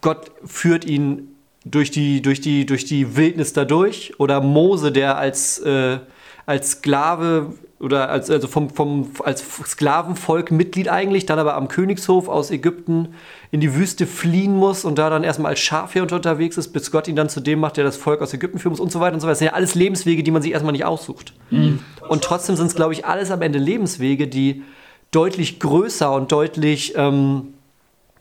Gott 0.00 0.30
führt 0.44 0.86
ihn 0.86 1.36
durch 1.64 1.90
die, 1.90 2.22
durch 2.22 2.40
die, 2.40 2.64
durch 2.64 2.86
die 2.86 3.16
Wildnis 3.16 3.52
dadurch. 3.52 4.18
Oder 4.18 4.40
Mose, 4.40 4.92
der 4.92 5.18
als, 5.18 5.58
äh, 5.58 5.98
als 6.46 6.70
Sklave 6.70 7.52
oder 7.80 8.10
als, 8.10 8.30
also 8.30 8.46
vom, 8.46 8.68
vom, 8.68 9.10
als 9.24 9.42
Sklavenvolk 9.42 10.50
Mitglied 10.50 10.88
eigentlich, 10.90 11.24
dann 11.24 11.38
aber 11.38 11.54
am 11.54 11.68
Königshof 11.68 12.28
aus 12.28 12.50
Ägypten 12.50 13.14
in 13.50 13.60
die 13.60 13.74
Wüste 13.74 14.06
fliehen 14.06 14.54
muss 14.54 14.84
und 14.84 14.98
da 14.98 15.08
dann 15.08 15.24
erstmal 15.24 15.50
als 15.50 15.60
Schafhirte 15.60 16.14
unterwegs 16.14 16.58
ist, 16.58 16.68
bis 16.74 16.90
Gott 16.90 17.08
ihn 17.08 17.16
dann 17.16 17.30
zu 17.30 17.40
dem 17.40 17.58
macht, 17.58 17.78
der 17.78 17.84
das 17.84 17.96
Volk 17.96 18.20
aus 18.20 18.34
Ägypten 18.34 18.58
führen 18.58 18.72
muss 18.72 18.80
und 18.80 18.92
so 18.92 19.00
weiter 19.00 19.14
und 19.14 19.20
so 19.20 19.26
weiter. 19.26 19.32
Das 19.32 19.38
sind 19.38 19.46
ja 19.46 19.54
alles 19.54 19.74
Lebenswege, 19.74 20.22
die 20.22 20.30
man 20.30 20.42
sich 20.42 20.52
erstmal 20.52 20.72
nicht 20.72 20.84
aussucht. 20.84 21.32
Mhm. 21.50 21.78
Und 22.06 22.22
trotzdem 22.22 22.54
sind 22.54 22.66
es, 22.66 22.74
glaube 22.74 22.92
ich, 22.92 23.06
alles 23.06 23.30
am 23.30 23.40
Ende 23.40 23.58
Lebenswege, 23.58 24.28
die 24.28 24.62
deutlich 25.10 25.58
größer 25.58 26.12
und 26.12 26.30
deutlich 26.32 26.94
ähm, 26.96 27.54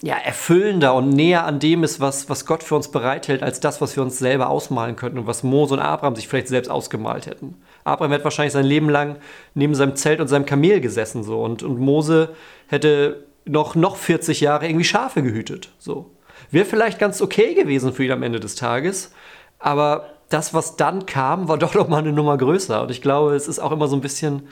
ja, 0.01 0.15
erfüllender 0.15 0.94
und 0.94 1.10
näher 1.10 1.46
an 1.46 1.60
dem 1.60 1.84
ist, 1.84 2.00
was, 2.00 2.29
was 2.29 2.46
Gott 2.46 2.63
für 2.63 2.75
uns 2.75 2.89
bereithält, 2.89 3.44
als 3.44 3.60
das, 3.60 3.82
was 3.82 3.96
wir 3.96 4.03
uns 4.03 4.18
selber 4.18 4.50
ausmalen 4.50 4.96
könnten 4.96 5.20
und 5.20 5.27
was 5.27 5.44
Mose 5.44 5.74
und 5.74 5.82
Abraham 5.82 6.15
sich 6.15 6.27
vielleicht 6.27 6.48
selbst 6.48 6.70
ausgemalt 6.70 7.25
hätten. 7.25 7.56
Abraham 7.84 8.12
hätte 8.12 8.24
wahrscheinlich 8.24 8.53
sein 8.53 8.65
Leben 8.65 8.89
lang 8.89 9.18
neben 9.56 9.75
seinem 9.75 9.96
Zelt 9.96 10.22
und 10.22 10.27
seinem 10.27 10.46
Kamel 10.46 10.79
gesessen 10.79 11.24
so 11.24 11.41
und, 11.41 11.63
und 11.63 11.79
Mose 11.79 12.29
hätte 12.68 13.25
noch, 13.46 13.75
noch 13.75 13.98
40 13.98 14.39
Jahre 14.39 14.68
irgendwie 14.68 14.86
Schafe 14.86 15.22
gehütet. 15.22 15.70
So. 15.79 16.12
Wäre 16.50 16.65
vielleicht 16.65 17.00
ganz 17.00 17.22
okay 17.22 17.53
gewesen 17.53 17.91
für 17.94 18.06
ihn 18.06 18.12
am 18.12 18.24
Ende 18.24 18.39
des 18.39 18.56
Tages, 18.56 19.12
aber 19.60 20.12
das, 20.29 20.53
was 20.53 20.77
dann 20.77 21.08
kam, 21.08 21.50
war 21.50 21.58
doch 21.58 21.74
noch 21.74 21.89
mal 21.89 21.98
eine 21.98 22.13
Nummer 22.13 22.38
größer. 22.38 22.84
Und 22.84 22.91
ich 22.91 23.01
glaube, 23.01 23.36
es 23.36 23.50
ist 23.50 23.60
auch 23.60 23.74
immer 23.74 23.89
so 23.89 23.98
ein 23.98 24.01
bisschen 24.01 24.48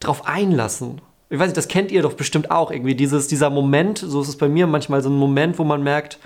drauf 0.00 0.26
einlassen 0.26 1.00
ich 1.30 1.38
weiß 1.38 1.46
nicht, 1.48 1.56
das 1.56 1.68
kennt 1.68 1.90
ihr 1.90 2.02
doch 2.02 2.14
bestimmt 2.14 2.50
auch 2.50 2.70
irgendwie, 2.70 2.94
dieses, 2.94 3.26
dieser 3.28 3.50
Moment, 3.50 3.98
so 3.98 4.20
ist 4.22 4.28
es 4.28 4.36
bei 4.36 4.48
mir 4.48 4.66
manchmal 4.66 5.02
so 5.02 5.08
ein 5.10 5.16
Moment, 5.16 5.58
wo 5.58 5.64
man 5.64 5.82
merkt, 5.82 6.18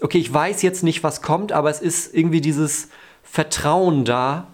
okay, 0.00 0.18
ich 0.18 0.32
weiß 0.32 0.62
jetzt 0.62 0.82
nicht, 0.82 1.02
was 1.02 1.20
kommt, 1.22 1.52
aber 1.52 1.70
es 1.70 1.80
ist 1.80 2.14
irgendwie 2.14 2.40
dieses 2.40 2.88
Vertrauen 3.22 4.04
da, 4.04 4.48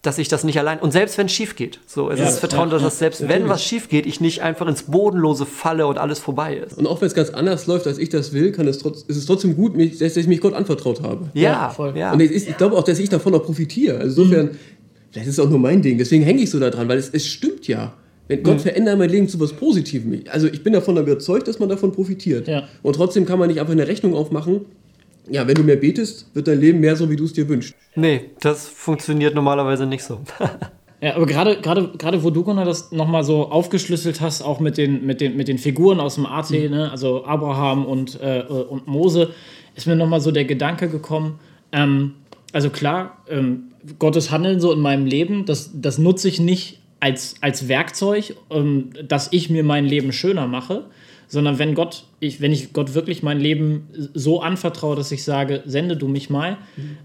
dass 0.00 0.18
ich 0.18 0.26
das 0.26 0.42
nicht 0.42 0.58
allein. 0.58 0.80
Und 0.80 0.90
selbst 0.90 1.16
wenn 1.16 1.26
es 1.26 1.32
schief 1.32 1.54
geht, 1.54 1.78
so, 1.86 2.10
es 2.10 2.18
Ja, 2.18 2.26
ist 2.26 2.40
Vertrauen, 2.40 2.68
ja, 2.70 2.72
dass 2.72 2.82
ja, 2.82 2.88
es 2.88 2.98
selbst 2.98 3.20
wenn 3.20 3.28
natürlich. 3.28 3.48
was 3.50 3.64
schief 3.64 3.88
geht, 3.88 4.04
ich 4.06 4.20
nicht 4.20 4.42
einfach 4.42 4.66
ins 4.66 4.84
Bodenlose 4.84 5.46
falle 5.46 5.86
und 5.86 5.96
alles 5.98 6.18
vorbei 6.18 6.56
ist. 6.56 6.76
Und 6.76 6.88
auch 6.88 7.00
wenn 7.00 7.06
es 7.06 7.14
ganz 7.14 7.30
anders 7.30 7.68
läuft, 7.68 7.86
als 7.86 7.98
ich 7.98 8.08
das 8.08 8.32
will, 8.32 8.50
kann 8.50 8.66
es 8.66 8.78
trotz, 8.78 9.02
ist 9.02 9.16
es 9.16 9.26
trotzdem 9.26 9.54
gut, 9.54 9.76
mich, 9.76 9.98
dass 9.98 10.16
ich 10.16 10.26
mich 10.26 10.40
Gott 10.40 10.54
anvertraut 10.54 11.02
habe. 11.02 11.30
Ja, 11.34 11.42
Ja, 11.52 11.68
voll. 11.70 11.96
ja. 11.96 12.12
Und 12.12 12.20
es 12.20 12.32
ist, 12.32 12.48
ich 12.48 12.56
glaube 12.56 12.76
auch, 12.76 12.82
dass 12.82 12.98
ich 12.98 13.10
davon 13.10 13.32
auch 13.36 13.44
profitiere. 13.44 13.98
Also 13.98 14.22
insofern, 14.22 14.58
vielleicht 15.12 15.28
ist 15.28 15.38
es 15.38 15.44
auch 15.44 15.48
nur 15.50 15.60
mein 15.60 15.82
Ding. 15.82 15.98
Deswegen 15.98 16.24
hänge 16.24 16.42
ich 16.42 16.50
so 16.50 16.58
da 16.58 16.70
dran, 16.70 16.88
weil 16.88 16.98
es, 16.98 17.08
es 17.10 17.26
stimmt 17.26 17.68
ja. 17.68 17.92
Wenn 18.28 18.42
Gott 18.42 18.60
verändert 18.60 18.98
mein 18.98 19.10
Leben 19.10 19.28
zu 19.28 19.38
was 19.40 19.52
Positivem. 19.52 20.22
Also 20.30 20.46
ich 20.46 20.62
bin 20.62 20.72
davon 20.72 20.96
überzeugt, 20.96 21.48
dass 21.48 21.58
man 21.58 21.68
davon 21.68 21.92
profitiert. 21.92 22.48
Ja. 22.48 22.68
Und 22.82 22.96
trotzdem 22.96 23.26
kann 23.26 23.38
man 23.38 23.48
nicht 23.48 23.60
einfach 23.60 23.72
eine 23.72 23.86
Rechnung 23.86 24.14
aufmachen. 24.14 24.62
Ja, 25.30 25.46
wenn 25.46 25.54
du 25.54 25.62
mehr 25.62 25.76
betest, 25.76 26.26
wird 26.34 26.48
dein 26.48 26.60
Leben 26.60 26.80
mehr 26.80 26.96
so, 26.96 27.10
wie 27.10 27.16
du 27.16 27.24
es 27.24 27.32
dir 27.32 27.48
wünschst. 27.48 27.74
Nee, 27.94 28.30
das 28.40 28.66
funktioniert 28.68 29.34
normalerweise 29.34 29.86
nicht 29.86 30.04
so. 30.04 30.20
Ja, 31.02 31.16
aber 31.16 31.26
gerade, 31.26 31.60
gerade, 31.60 31.90
gerade 31.98 32.22
wo 32.22 32.30
du, 32.30 32.44
Gunnar, 32.44 32.64
das 32.64 32.92
nochmal 32.92 33.24
so 33.24 33.50
aufgeschlüsselt 33.50 34.20
hast, 34.20 34.40
auch 34.40 34.60
mit 34.60 34.78
den, 34.78 35.04
mit 35.04 35.20
den, 35.20 35.36
mit 35.36 35.48
den 35.48 35.58
Figuren 35.58 35.98
aus 35.98 36.14
dem 36.14 36.26
AT, 36.26 36.52
ne? 36.52 36.92
also 36.92 37.24
Abraham 37.24 37.86
und, 37.86 38.20
äh, 38.20 38.44
und 38.46 38.86
Mose, 38.86 39.30
ist 39.74 39.88
mir 39.88 39.96
nochmal 39.96 40.20
so 40.20 40.30
der 40.30 40.44
Gedanke 40.44 40.88
gekommen, 40.88 41.40
ähm, 41.72 42.14
also 42.52 42.70
klar, 42.70 43.18
ähm, 43.28 43.72
Gottes 43.98 44.30
Handeln 44.30 44.60
so 44.60 44.72
in 44.72 44.78
meinem 44.78 45.06
Leben, 45.06 45.44
das, 45.44 45.72
das 45.74 45.98
nutze 45.98 46.28
ich 46.28 46.38
nicht 46.38 46.81
als, 47.02 47.34
als 47.40 47.66
Werkzeug, 47.66 48.36
ähm, 48.50 48.90
dass 49.06 49.28
ich 49.32 49.50
mir 49.50 49.64
mein 49.64 49.84
Leben 49.84 50.12
schöner 50.12 50.46
mache, 50.46 50.84
sondern 51.26 51.58
wenn 51.58 51.74
Gott, 51.74 52.04
ich, 52.20 52.40
wenn 52.40 52.52
ich 52.52 52.72
Gott 52.72 52.94
wirklich 52.94 53.24
mein 53.24 53.40
Leben 53.40 53.88
so 54.14 54.40
anvertraue, 54.40 54.94
dass 54.94 55.10
ich 55.10 55.24
sage, 55.24 55.62
sende 55.64 55.96
du 55.96 56.06
mich 56.06 56.30
mal, 56.30 56.58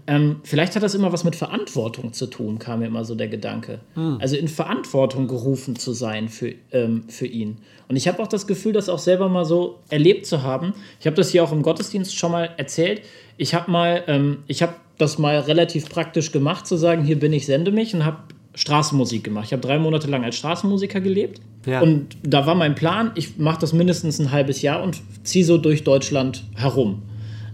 ähm, 0.06 0.36
vielleicht 0.44 0.76
hat 0.76 0.84
das 0.84 0.94
immer 0.94 1.12
was 1.12 1.24
mit 1.24 1.34
Verantwortung 1.34 2.12
zu 2.12 2.26
tun, 2.26 2.60
kam 2.60 2.80
mir 2.80 2.86
immer 2.86 3.04
so 3.04 3.16
der 3.16 3.26
Gedanke. 3.26 3.80
Also 4.20 4.36
in 4.36 4.46
Verantwortung 4.46 5.26
gerufen 5.26 5.74
zu 5.74 5.92
sein 5.92 6.28
für, 6.28 6.54
ähm, 6.70 7.04
für 7.08 7.26
ihn. 7.26 7.56
Und 7.88 7.96
ich 7.96 8.06
habe 8.06 8.22
auch 8.22 8.28
das 8.28 8.46
Gefühl, 8.46 8.74
das 8.74 8.88
auch 8.88 9.00
selber 9.00 9.28
mal 9.28 9.46
so 9.46 9.80
erlebt 9.88 10.26
zu 10.26 10.42
haben. 10.44 10.74
Ich 11.00 11.06
habe 11.06 11.16
das 11.16 11.30
hier 11.30 11.42
auch 11.42 11.50
im 11.50 11.62
Gottesdienst 11.62 12.16
schon 12.16 12.30
mal 12.30 12.50
erzählt. 12.56 13.02
Ich 13.36 13.54
habe 13.54 13.68
mal, 13.68 14.04
ähm, 14.06 14.44
ich 14.46 14.62
habe 14.62 14.74
das 14.98 15.18
mal 15.18 15.38
relativ 15.38 15.88
praktisch 15.88 16.30
gemacht, 16.30 16.66
zu 16.66 16.76
sagen, 16.76 17.02
hier 17.02 17.18
bin 17.18 17.32
ich, 17.32 17.46
sende 17.46 17.72
mich 17.72 17.94
und 17.94 18.04
habe 18.04 18.18
Straßenmusik 18.58 19.22
gemacht. 19.22 19.46
Ich 19.46 19.52
habe 19.52 19.62
drei 19.62 19.78
Monate 19.78 20.08
lang 20.08 20.24
als 20.24 20.36
Straßenmusiker 20.36 21.00
gelebt. 21.00 21.40
Ja. 21.64 21.80
Und 21.80 22.16
da 22.24 22.44
war 22.44 22.56
mein 22.56 22.74
Plan, 22.74 23.12
ich 23.14 23.38
mache 23.38 23.60
das 23.60 23.72
mindestens 23.72 24.18
ein 24.18 24.32
halbes 24.32 24.62
Jahr 24.62 24.82
und 24.82 25.00
ziehe 25.22 25.44
so 25.44 25.58
durch 25.58 25.84
Deutschland 25.84 26.42
herum. 26.56 27.02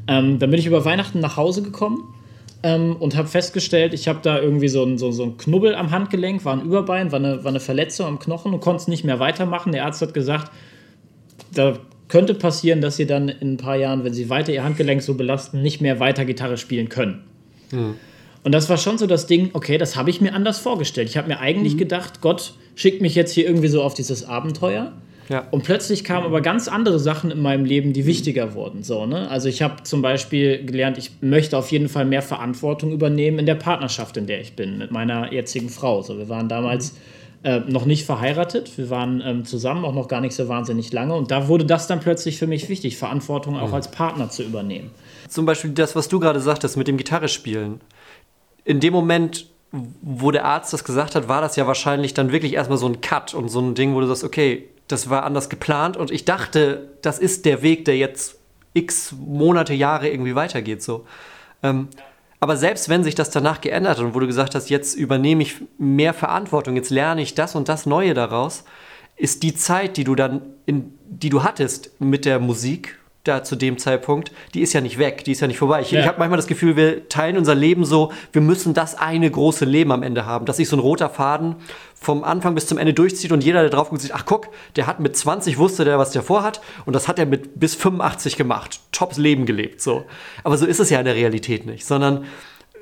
Ähm, 0.08 0.38
dann 0.38 0.50
bin 0.50 0.58
ich 0.58 0.66
über 0.66 0.84
Weihnachten 0.86 1.20
nach 1.20 1.36
Hause 1.36 1.62
gekommen 1.62 2.04
ähm, 2.62 2.96
und 2.96 3.16
habe 3.16 3.28
festgestellt, 3.28 3.92
ich 3.92 4.08
habe 4.08 4.20
da 4.22 4.38
irgendwie 4.38 4.68
so 4.68 4.82
ein, 4.82 4.96
so, 4.96 5.10
so 5.12 5.24
ein 5.24 5.36
Knubbel 5.36 5.74
am 5.74 5.90
Handgelenk, 5.90 6.44
war 6.46 6.54
ein 6.54 6.62
Überbein, 6.62 7.12
war 7.12 7.18
eine, 7.18 7.44
war 7.44 7.50
eine 7.50 7.60
Verletzung 7.60 8.06
am 8.06 8.18
Knochen 8.18 8.54
und 8.54 8.60
konnte 8.60 8.80
es 8.80 8.88
nicht 8.88 9.04
mehr 9.04 9.20
weitermachen. 9.20 9.72
Der 9.72 9.84
Arzt 9.84 10.00
hat 10.00 10.14
gesagt, 10.14 10.50
da 11.52 11.78
könnte 12.08 12.32
passieren, 12.32 12.80
dass 12.80 12.96
sie 12.96 13.06
dann 13.06 13.28
in 13.28 13.54
ein 13.54 13.56
paar 13.58 13.76
Jahren, 13.76 14.04
wenn 14.04 14.14
sie 14.14 14.30
weiter 14.30 14.52
ihr 14.52 14.64
Handgelenk 14.64 15.02
so 15.02 15.14
belasten, 15.14 15.60
nicht 15.60 15.82
mehr 15.82 16.00
weiter 16.00 16.24
Gitarre 16.24 16.56
spielen 16.56 16.88
können. 16.88 17.24
Und 18.44 18.52
das 18.52 18.68
war 18.68 18.76
schon 18.76 18.98
so 18.98 19.06
das 19.06 19.26
Ding, 19.26 19.50
okay, 19.54 19.78
das 19.78 19.96
habe 19.96 20.10
ich 20.10 20.20
mir 20.20 20.34
anders 20.34 20.58
vorgestellt. 20.58 21.08
Ich 21.08 21.16
habe 21.16 21.28
mir 21.28 21.40
eigentlich 21.40 21.78
gedacht, 21.78 22.20
Gott 22.20 22.52
schickt 22.76 23.00
mich 23.00 23.14
jetzt 23.14 23.32
hier 23.32 23.46
irgendwie 23.46 23.68
so 23.68 23.82
auf 23.82 23.94
dieses 23.94 24.26
Abenteuer. 24.28 24.92
Ja. 25.30 25.46
Und 25.50 25.64
plötzlich 25.64 26.04
kamen 26.04 26.26
aber 26.26 26.42
ganz 26.42 26.68
andere 26.68 26.98
Sachen 26.98 27.30
in 27.30 27.40
meinem 27.40 27.64
Leben, 27.64 27.94
die 27.94 28.04
wichtiger 28.04 28.54
wurden. 28.54 28.82
So, 28.82 29.06
ne? 29.06 29.30
Also 29.30 29.48
ich 29.48 29.62
habe 29.62 29.82
zum 29.84 30.02
Beispiel 30.02 30.64
gelernt, 30.66 30.98
ich 30.98 31.12
möchte 31.22 31.56
auf 31.56 31.72
jeden 31.72 31.88
Fall 31.88 32.04
mehr 32.04 32.20
Verantwortung 32.20 32.92
übernehmen 32.92 33.38
in 33.38 33.46
der 33.46 33.54
Partnerschaft, 33.54 34.18
in 34.18 34.26
der 34.26 34.42
ich 34.42 34.54
bin, 34.54 34.76
mit 34.76 34.90
meiner 34.90 35.32
jetzigen 35.32 35.70
Frau. 35.70 36.02
So, 36.02 36.18
wir 36.18 36.28
waren 36.28 36.50
damals 36.50 36.94
äh, 37.42 37.60
noch 37.60 37.86
nicht 37.86 38.04
verheiratet, 38.04 38.76
wir 38.76 38.90
waren 38.90 39.22
ähm, 39.24 39.44
zusammen, 39.46 39.84
auch 39.86 39.94
noch 39.94 40.08
gar 40.08 40.20
nicht 40.20 40.34
so 40.34 40.48
wahnsinnig 40.48 40.92
lange. 40.92 41.14
Und 41.14 41.30
da 41.30 41.48
wurde 41.48 41.64
das 41.64 41.86
dann 41.86 42.00
plötzlich 42.00 42.38
für 42.38 42.46
mich 42.46 42.68
wichtig, 42.68 42.98
Verantwortung 42.98 43.58
auch 43.58 43.72
als 43.72 43.90
Partner 43.90 44.28
zu 44.28 44.42
übernehmen. 44.42 44.90
Zum 45.28 45.46
Beispiel 45.46 45.70
das, 45.70 45.96
was 45.96 46.08
du 46.08 46.20
gerade 46.20 46.40
sagtest 46.40 46.76
mit 46.76 46.86
dem 46.86 46.98
Gitarre 46.98 47.28
spielen. 47.28 47.80
In 48.64 48.80
dem 48.80 48.92
Moment, 48.92 49.50
wo 49.72 50.30
der 50.30 50.44
Arzt 50.44 50.72
das 50.72 50.84
gesagt 50.84 51.14
hat, 51.14 51.28
war 51.28 51.40
das 51.40 51.56
ja 51.56 51.66
wahrscheinlich 51.66 52.14
dann 52.14 52.32
wirklich 52.32 52.54
erstmal 52.54 52.78
so 52.78 52.86
ein 52.86 53.00
Cut 53.00 53.34
und 53.34 53.48
so 53.48 53.60
ein 53.60 53.74
Ding, 53.74 53.94
wo 53.94 54.00
du 54.00 54.06
sagst, 54.06 54.24
okay, 54.24 54.68
das 54.88 55.10
war 55.10 55.24
anders 55.24 55.48
geplant 55.48 55.96
und 55.96 56.10
ich 56.10 56.24
dachte, 56.24 56.90
das 57.02 57.18
ist 57.18 57.44
der 57.44 57.62
Weg, 57.62 57.84
der 57.84 57.96
jetzt 57.96 58.36
x 58.74 59.14
Monate, 59.18 59.72
Jahre 59.74 60.08
irgendwie 60.08 60.34
weitergeht. 60.34 60.82
So. 60.82 61.06
Ähm, 61.62 61.88
aber 62.40 62.56
selbst 62.56 62.88
wenn 62.88 63.04
sich 63.04 63.14
das 63.14 63.30
danach 63.30 63.60
geändert 63.60 63.98
hat 63.98 64.04
und 64.04 64.14
wo 64.14 64.20
du 64.20 64.26
gesagt 64.26 64.54
hast, 64.54 64.68
jetzt 64.68 64.94
übernehme 64.94 65.42
ich 65.42 65.62
mehr 65.78 66.12
Verantwortung, 66.12 66.76
jetzt 66.76 66.90
lerne 66.90 67.22
ich 67.22 67.34
das 67.34 67.54
und 67.54 67.68
das 67.68 67.86
Neue 67.86 68.12
daraus, 68.12 68.64
ist 69.16 69.42
die 69.42 69.54
Zeit, 69.54 69.96
die 69.96 70.04
du 70.04 70.14
dann, 70.14 70.42
in, 70.66 70.92
die 71.08 71.30
du 71.30 71.42
hattest 71.42 71.98
mit 72.00 72.24
der 72.24 72.40
Musik, 72.40 72.98
da 73.24 73.42
zu 73.42 73.56
dem 73.56 73.78
Zeitpunkt, 73.78 74.32
die 74.54 74.60
ist 74.60 74.72
ja 74.74 74.80
nicht 74.80 74.98
weg, 74.98 75.24
die 75.24 75.32
ist 75.32 75.40
ja 75.40 75.46
nicht 75.46 75.58
vorbei. 75.58 75.80
Ich, 75.80 75.90
Ja. 75.90 76.00
ich 76.00 76.06
habe 76.06 76.18
manchmal 76.18 76.36
das 76.36 76.46
Gefühl, 76.46 76.76
wir 76.76 77.08
teilen 77.08 77.36
unser 77.38 77.54
Leben 77.54 77.84
so, 77.84 78.12
wir 78.32 78.42
müssen 78.42 78.74
das 78.74 78.94
eine 78.96 79.30
große 79.30 79.64
Leben 79.64 79.92
am 79.92 80.02
Ende 80.02 80.26
haben, 80.26 80.44
dass 80.46 80.58
sich 80.58 80.68
so 80.68 80.76
ein 80.76 80.80
roter 80.80 81.08
Faden 81.08 81.56
vom 81.94 82.22
Anfang 82.22 82.54
bis 82.54 82.66
zum 82.66 82.76
Ende 82.76 82.92
durchzieht 82.92 83.32
und 83.32 83.42
jeder, 83.42 83.62
der 83.62 83.70
drauf 83.70 83.88
guckt, 83.88 84.02
sieht, 84.02 84.14
ach 84.14 84.26
guck, 84.26 84.48
der 84.76 84.86
hat 84.86 85.00
mit 85.00 85.16
20 85.16 85.56
wusste 85.56 85.84
der, 85.86 85.98
was 85.98 86.10
der 86.10 86.22
vorhat 86.22 86.60
und 86.84 86.92
das 86.94 87.08
hat 87.08 87.18
er 87.18 87.24
mit 87.26 87.58
bis 87.58 87.74
85 87.74 88.36
gemacht. 88.36 88.80
Tops 88.92 89.16
Leben 89.16 89.46
gelebt, 89.46 89.80
so. 89.80 90.04
Aber 90.42 90.58
so 90.58 90.66
ist 90.66 90.80
es 90.80 90.90
ja 90.90 90.98
in 90.98 91.06
der 91.06 91.14
Realität 91.14 91.64
nicht, 91.64 91.86
sondern 91.86 92.24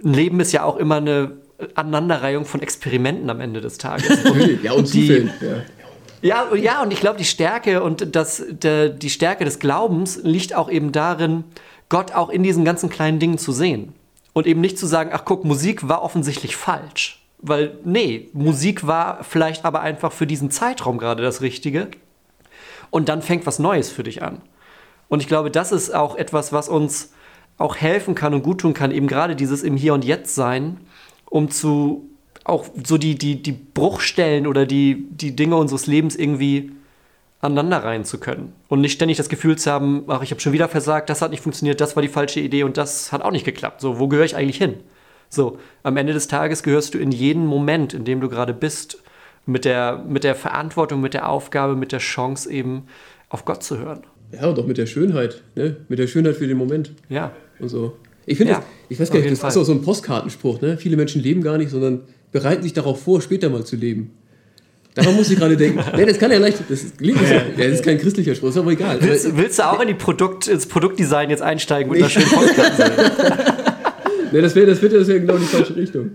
ein 0.04 0.12
Leben 0.14 0.40
ist 0.40 0.50
ja 0.50 0.64
auch 0.64 0.76
immer 0.76 0.96
eine 0.96 1.36
Aneinanderreihung 1.76 2.44
von 2.44 2.60
Experimenten 2.60 3.30
am 3.30 3.40
Ende 3.40 3.60
des 3.60 3.78
Tages. 3.78 4.18
Ja, 4.64 4.72
und 4.72 4.92
Die-. 4.92 5.28
Ja. 5.40 5.62
Ja, 6.22 6.54
ja, 6.54 6.82
und 6.82 6.92
ich 6.92 7.00
glaube, 7.00 7.18
die 7.18 7.24
Stärke 7.24 7.82
und 7.82 8.14
das, 8.14 8.42
die 8.48 9.10
Stärke 9.10 9.44
des 9.44 9.58
Glaubens 9.58 10.20
liegt 10.22 10.54
auch 10.54 10.70
eben 10.70 10.92
darin, 10.92 11.44
Gott 11.88 12.12
auch 12.12 12.30
in 12.30 12.44
diesen 12.44 12.64
ganzen 12.64 12.88
kleinen 12.88 13.18
Dingen 13.18 13.38
zu 13.38 13.50
sehen. 13.52 13.92
Und 14.32 14.46
eben 14.46 14.60
nicht 14.60 14.78
zu 14.78 14.86
sagen, 14.86 15.10
ach 15.12 15.24
guck, 15.24 15.44
Musik 15.44 15.88
war 15.88 16.02
offensichtlich 16.02 16.56
falsch. 16.56 17.22
Weil, 17.38 17.76
nee, 17.84 18.30
Musik 18.32 18.86
war 18.86 19.24
vielleicht 19.24 19.64
aber 19.64 19.80
einfach 19.80 20.12
für 20.12 20.26
diesen 20.26 20.50
Zeitraum 20.50 20.96
gerade 20.96 21.24
das 21.24 21.42
Richtige. 21.42 21.88
Und 22.90 23.08
dann 23.08 23.20
fängt 23.20 23.44
was 23.44 23.58
Neues 23.58 23.90
für 23.90 24.04
dich 24.04 24.22
an. 24.22 24.40
Und 25.08 25.20
ich 25.20 25.28
glaube, 25.28 25.50
das 25.50 25.72
ist 25.72 25.92
auch 25.92 26.14
etwas, 26.14 26.52
was 26.52 26.68
uns 26.68 27.12
auch 27.58 27.76
helfen 27.76 28.14
kann 28.14 28.32
und 28.32 28.42
gut 28.42 28.60
tun 28.60 28.74
kann, 28.74 28.92
eben 28.92 29.08
gerade 29.08 29.34
dieses 29.34 29.62
im 29.64 29.76
Hier 29.76 29.92
und 29.92 30.04
Jetzt 30.04 30.34
sein, 30.34 30.80
um 31.26 31.50
zu 31.50 32.08
auch 32.44 32.66
so 32.84 32.98
die, 32.98 33.14
die, 33.16 33.42
die 33.42 33.52
Bruchstellen 33.52 34.46
oder 34.46 34.66
die, 34.66 35.06
die 35.10 35.36
Dinge 35.36 35.56
unseres 35.56 35.86
Lebens 35.86 36.16
irgendwie 36.16 36.72
aneinander 37.40 37.78
reihen 37.84 38.04
zu 38.04 38.18
können. 38.18 38.52
Und 38.68 38.80
nicht 38.80 38.92
ständig 38.92 39.16
das 39.16 39.28
Gefühl 39.28 39.56
zu 39.58 39.70
haben, 39.70 40.04
ach, 40.08 40.22
ich 40.22 40.30
habe 40.30 40.40
schon 40.40 40.52
wieder 40.52 40.68
versagt, 40.68 41.10
das 41.10 41.22
hat 41.22 41.30
nicht 41.32 41.42
funktioniert, 41.42 41.80
das 41.80 41.96
war 41.96 42.02
die 42.02 42.08
falsche 42.08 42.40
Idee 42.40 42.62
und 42.62 42.76
das 42.76 43.10
hat 43.12 43.22
auch 43.22 43.32
nicht 43.32 43.44
geklappt. 43.44 43.80
So, 43.80 43.98
wo 43.98 44.06
gehöre 44.08 44.24
ich 44.24 44.36
eigentlich 44.36 44.58
hin? 44.58 44.74
So, 45.28 45.58
am 45.82 45.96
Ende 45.96 46.12
des 46.12 46.28
Tages 46.28 46.62
gehörst 46.62 46.94
du 46.94 46.98
in 46.98 47.10
jeden 47.10 47.46
Moment, 47.46 47.94
in 47.94 48.04
dem 48.04 48.20
du 48.20 48.28
gerade 48.28 48.52
bist, 48.54 49.02
mit 49.46 49.64
der, 49.64 50.04
mit 50.08 50.22
der 50.24 50.34
Verantwortung, 50.36 51.00
mit 51.00 51.14
der 51.14 51.28
Aufgabe, 51.28 51.74
mit 51.74 51.90
der 51.90 51.98
Chance 51.98 52.50
eben 52.52 52.84
auf 53.28 53.44
Gott 53.44 53.62
zu 53.64 53.78
hören. 53.78 54.02
ja, 54.32 54.46
und 54.48 54.58
auch 54.58 54.66
mit 54.66 54.78
der 54.78 54.86
Schönheit. 54.86 55.42
Ne? 55.56 55.76
Mit 55.88 55.98
der 55.98 56.06
Schönheit 56.06 56.36
für 56.36 56.46
den 56.46 56.56
Moment. 56.58 56.92
Ja. 57.08 57.32
und 57.58 57.68
so. 57.68 57.96
Ich 58.24 58.36
finde, 58.38 58.52
Ja, 58.52 58.58
das- 58.60 58.66
ich 58.88 59.00
weiß 59.00 59.10
gar 59.10 59.18
nicht, 59.18 59.32
das 59.32 59.40
Fall. 59.40 59.50
ist 59.50 59.56
auch 59.56 59.64
so 59.64 59.72
ein 59.72 59.82
Postkartenspruch. 59.82 60.60
Ne? 60.60 60.76
Viele 60.78 60.96
Menschen 60.96 61.20
leben 61.22 61.42
gar 61.42 61.58
nicht, 61.58 61.70
sondern 61.70 62.02
bereiten 62.32 62.62
sich 62.62 62.72
darauf 62.72 63.02
vor, 63.02 63.20
später 63.22 63.48
mal 63.50 63.64
zu 63.64 63.76
leben. 63.76 64.10
Daran 64.94 65.16
muss 65.16 65.30
ich 65.30 65.38
gerade 65.38 65.56
denken. 65.56 65.80
Nee, 65.96 66.04
das 66.04 66.18
kann 66.18 66.30
ja 66.30 66.38
leicht. 66.38 66.58
Das 66.68 66.82
ist, 66.82 67.00
ja, 67.00 67.14
das 67.56 67.66
ist 67.66 67.84
kein 67.84 67.98
christlicher 67.98 68.34
Spruch, 68.34 68.48
ist 68.50 68.58
aber 68.58 68.72
egal. 68.72 68.98
Willst, 69.00 69.36
willst 69.36 69.58
du 69.58 69.62
auch 69.70 69.80
in 69.80 69.88
die 69.88 69.94
Produkt, 69.94 70.48
ins 70.48 70.66
Produktdesign 70.66 71.30
jetzt 71.30 71.42
einsteigen 71.42 71.90
mit 71.90 72.00
einer 72.00 72.10
schönen 72.10 72.26
Postkarte? 72.26 72.92
nee, 74.32 74.40
das 74.40 74.54
wäre 74.54 74.66
das 74.70 74.82
wär, 74.82 74.88
das 74.90 75.08
wär 75.08 75.20
genau 75.20 75.36
die 75.38 75.44
falsche 75.44 75.76
Richtung. 75.76 76.10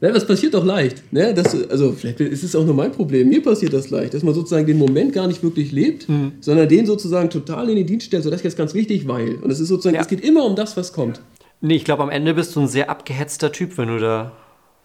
Ne, 0.00 0.10
das 0.10 0.26
passiert 0.26 0.54
doch 0.54 0.64
leicht. 0.64 1.12
Ne? 1.12 1.32
Das, 1.32 1.54
also, 1.70 1.92
vielleicht 1.92 2.18
ist 2.20 2.42
es 2.42 2.56
auch 2.56 2.64
nur 2.64 2.74
mein 2.74 2.90
Problem. 2.90 3.28
Mir 3.28 3.40
passiert 3.42 3.72
das 3.72 3.90
leicht, 3.90 4.14
dass 4.14 4.24
man 4.24 4.34
sozusagen 4.34 4.66
den 4.66 4.76
Moment 4.78 5.12
gar 5.12 5.28
nicht 5.28 5.42
wirklich 5.44 5.70
lebt, 5.70 6.08
Mhm. 6.08 6.32
sondern 6.40 6.68
den 6.68 6.86
sozusagen 6.86 7.30
total 7.30 7.68
in 7.70 7.76
den 7.76 7.86
Dienst 7.86 8.06
stellt. 8.06 8.24
So, 8.24 8.30
das 8.30 8.40
ist 8.40 8.44
jetzt 8.44 8.56
ganz 8.58 8.74
wichtig, 8.74 9.06
weil. 9.06 9.34
Und 9.36 9.50
es 9.52 9.60
ist 9.60 9.68
sozusagen, 9.68 9.94
Ja. 9.94 10.00
es 10.00 10.08
geht 10.08 10.22
immer 10.24 10.44
um 10.44 10.56
das, 10.56 10.76
was 10.76 10.92
kommt. 10.92 11.20
Nee, 11.60 11.76
ich 11.76 11.84
glaube, 11.84 12.02
am 12.02 12.10
Ende 12.10 12.34
bist 12.34 12.56
du 12.56 12.60
ein 12.62 12.66
sehr 12.68 12.90
abgehetzter 12.90 13.52
Typ, 13.52 13.78
wenn 13.78 13.86
du 13.88 13.98
da, 14.00 14.32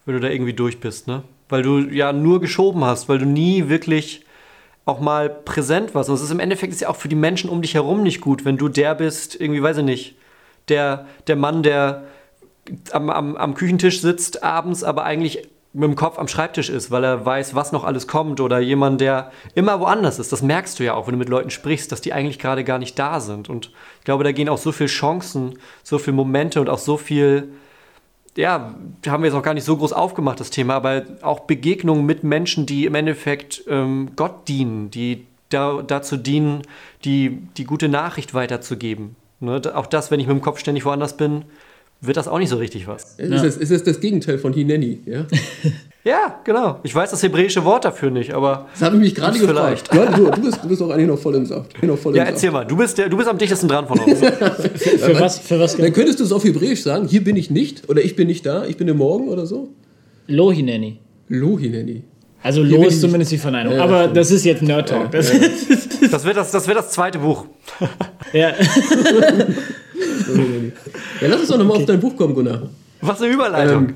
wenn 0.07 0.15
du 0.15 0.21
da 0.21 0.29
irgendwie 0.29 0.53
durch 0.53 0.79
bist, 0.79 1.07
ne? 1.07 1.21
Weil 1.49 1.61
du 1.61 1.79
ja 1.79 2.13
nur 2.13 2.39
geschoben 2.41 2.83
hast, 2.83 3.07
weil 3.09 3.19
du 3.19 3.25
nie 3.25 3.69
wirklich 3.69 4.25
auch 4.85 5.01
mal 5.01 5.29
präsent 5.29 5.93
warst. 5.93 6.09
Und 6.09 6.15
es 6.15 6.21
ist 6.21 6.31
im 6.31 6.39
Endeffekt 6.39 6.73
ist 6.73 6.81
ja 6.81 6.89
auch 6.89 6.95
für 6.95 7.09
die 7.09 7.15
Menschen 7.15 7.49
um 7.49 7.61
dich 7.61 7.73
herum 7.73 8.03
nicht 8.03 8.21
gut, 8.21 8.45
wenn 8.45 8.57
du 8.57 8.69
der 8.69 8.95
bist, 8.95 9.39
irgendwie, 9.39 9.61
weiß 9.61 9.77
ich 9.77 9.83
nicht, 9.83 10.15
der, 10.69 11.05
der 11.27 11.35
Mann, 11.35 11.61
der 11.61 12.05
am, 12.91 13.09
am, 13.09 13.35
am 13.35 13.53
Küchentisch 13.53 14.01
sitzt 14.01 14.43
abends, 14.43 14.83
aber 14.83 15.03
eigentlich 15.03 15.49
mit 15.73 15.89
dem 15.89 15.95
Kopf 15.95 16.17
am 16.17 16.29
Schreibtisch 16.29 16.69
ist, 16.69 16.89
weil 16.89 17.03
er 17.03 17.25
weiß, 17.25 17.53
was 17.53 17.73
noch 17.73 17.83
alles 17.83 18.07
kommt 18.07 18.39
oder 18.39 18.59
jemand, 18.59 19.01
der 19.01 19.31
immer 19.55 19.81
woanders 19.81 20.19
ist. 20.19 20.31
Das 20.31 20.41
merkst 20.41 20.79
du 20.79 20.85
ja 20.85 20.93
auch, 20.93 21.07
wenn 21.07 21.13
du 21.13 21.19
mit 21.19 21.29
Leuten 21.29 21.49
sprichst, 21.49 21.91
dass 21.91 21.99
die 21.99 22.13
eigentlich 22.13 22.39
gerade 22.39 22.63
gar 22.63 22.79
nicht 22.79 22.97
da 22.97 23.19
sind. 23.19 23.49
Und 23.49 23.71
ich 23.99 24.05
glaube, 24.05 24.23
da 24.23 24.31
gehen 24.31 24.47
auch 24.47 24.57
so 24.57 24.71
viele 24.71 24.87
Chancen, 24.87 25.59
so 25.83 25.99
viele 25.99 26.15
Momente 26.15 26.61
und 26.61 26.69
auch 26.69 26.79
so 26.79 26.95
viel 26.95 27.49
ja, 28.37 28.75
haben 29.07 29.23
wir 29.23 29.29
jetzt 29.29 29.37
auch 29.37 29.43
gar 29.43 29.53
nicht 29.53 29.65
so 29.65 29.75
groß 29.75 29.93
aufgemacht, 29.93 30.39
das 30.39 30.51
Thema, 30.51 30.75
aber 30.75 31.03
auch 31.21 31.41
Begegnungen 31.41 32.05
mit 32.05 32.23
Menschen, 32.23 32.65
die 32.65 32.85
im 32.85 32.95
Endeffekt 32.95 33.63
ähm, 33.67 34.11
Gott 34.15 34.47
dienen, 34.47 34.91
die 34.91 35.25
da, 35.49 35.81
dazu 35.81 36.17
dienen, 36.17 36.61
die, 37.03 37.39
die 37.57 37.63
gute 37.63 37.89
Nachricht 37.89 38.33
weiterzugeben. 38.33 39.15
Ne? 39.39 39.61
Auch 39.73 39.87
das, 39.87 40.11
wenn 40.11 40.19
ich 40.19 40.27
mit 40.27 40.35
dem 40.35 40.41
Kopf 40.41 40.59
ständig 40.59 40.85
woanders 40.85 41.17
bin, 41.17 41.45
wird 41.99 42.17
das 42.17 42.27
auch 42.27 42.37
nicht 42.37 42.49
so 42.49 42.57
richtig 42.57 42.87
was. 42.87 43.15
Ist, 43.17 43.31
ja. 43.31 43.43
es, 43.43 43.57
ist 43.57 43.71
es 43.71 43.83
das 43.83 43.99
Gegenteil 43.99 44.37
von 44.37 44.53
Hineni, 44.53 45.01
ja? 45.05 45.25
ja, 46.07 46.39
genau. 46.43 46.79
Ich 46.83 46.95
weiß 46.95 47.11
das 47.11 47.21
hebräische 47.21 47.63
Wort 47.65 47.85
dafür 47.85 48.09
nicht, 48.09 48.33
aber. 48.33 48.67
Das 48.73 48.81
habe 48.81 48.95
ich 48.95 49.01
mich 49.01 49.15
gerade 49.15 49.37
gefragt. 49.37 49.89
Ja, 49.93 50.05
du, 50.05 50.31
du, 50.31 50.41
bist, 50.41 50.63
du 50.63 50.67
bist 50.67 50.81
auch 50.81 50.89
eigentlich 50.89 51.07
noch 51.07 51.19
voll 51.19 51.35
im 51.35 51.45
Saft. 51.45 51.73
Voll 51.77 52.15
ja, 52.15 52.23
erzähl 52.23 52.51
Saft. 52.51 52.53
mal. 52.53 52.65
Du 52.65 52.77
bist, 52.77 52.97
der, 52.97 53.09
du 53.09 53.17
bist 53.17 53.29
am 53.29 53.37
dichtesten 53.37 53.67
dran 53.67 53.87
von 53.87 53.99
uns. 54.05 54.19
für, 54.19 54.31
für, 54.31 55.19
was, 55.19 55.39
für 55.39 55.59
was 55.59 55.75
Dann 55.75 55.93
könntest 55.93 56.19
du 56.19 56.23
es 56.23 56.31
auf 56.31 56.43
Hebräisch 56.43 56.81
sagen: 56.81 57.07
Hier 57.07 57.23
bin 57.23 57.35
ich 57.35 57.49
nicht 57.51 57.89
oder 57.89 58.01
ich 58.01 58.15
bin 58.15 58.27
nicht 58.27 58.45
da, 58.45 58.65
ich 58.65 58.77
bin 58.77 58.87
im 58.87 58.97
Morgen 58.97 59.27
oder 59.27 59.45
so? 59.45 59.69
Lohineni. 60.27 60.99
Lohineni. 61.27 62.03
Also 62.43 62.63
Hier 62.63 62.77
los 62.77 63.01
zumindest 63.01 63.31
die 63.31 63.37
Verneinung. 63.37 63.73
Ja, 63.73 63.83
aber 63.83 64.07
das 64.07 64.31
ist 64.31 64.45
jetzt 64.45 64.61
Nerd 64.61 64.89
Talk. 64.89 65.11
Das, 65.11 65.31
das, 66.11 66.23
wird 66.23 66.37
das, 66.37 66.51
das 66.51 66.67
wird 66.67 66.77
das 66.77 66.91
zweite 66.91 67.19
Buch. 67.19 67.45
Ja. 68.31 68.49
ja, 68.49 68.55
lass 71.21 71.39
uns 71.41 71.49
doch 71.49 71.57
nochmal 71.57 71.73
okay. 71.73 71.81
auf 71.81 71.87
dein 71.87 71.99
Buch 71.99 72.15
kommen, 72.15 72.33
Gunnar. 72.33 72.69
Was 73.01 73.21
eine 73.21 73.33
Überleitung. 73.33 73.89
Ähm, 73.89 73.93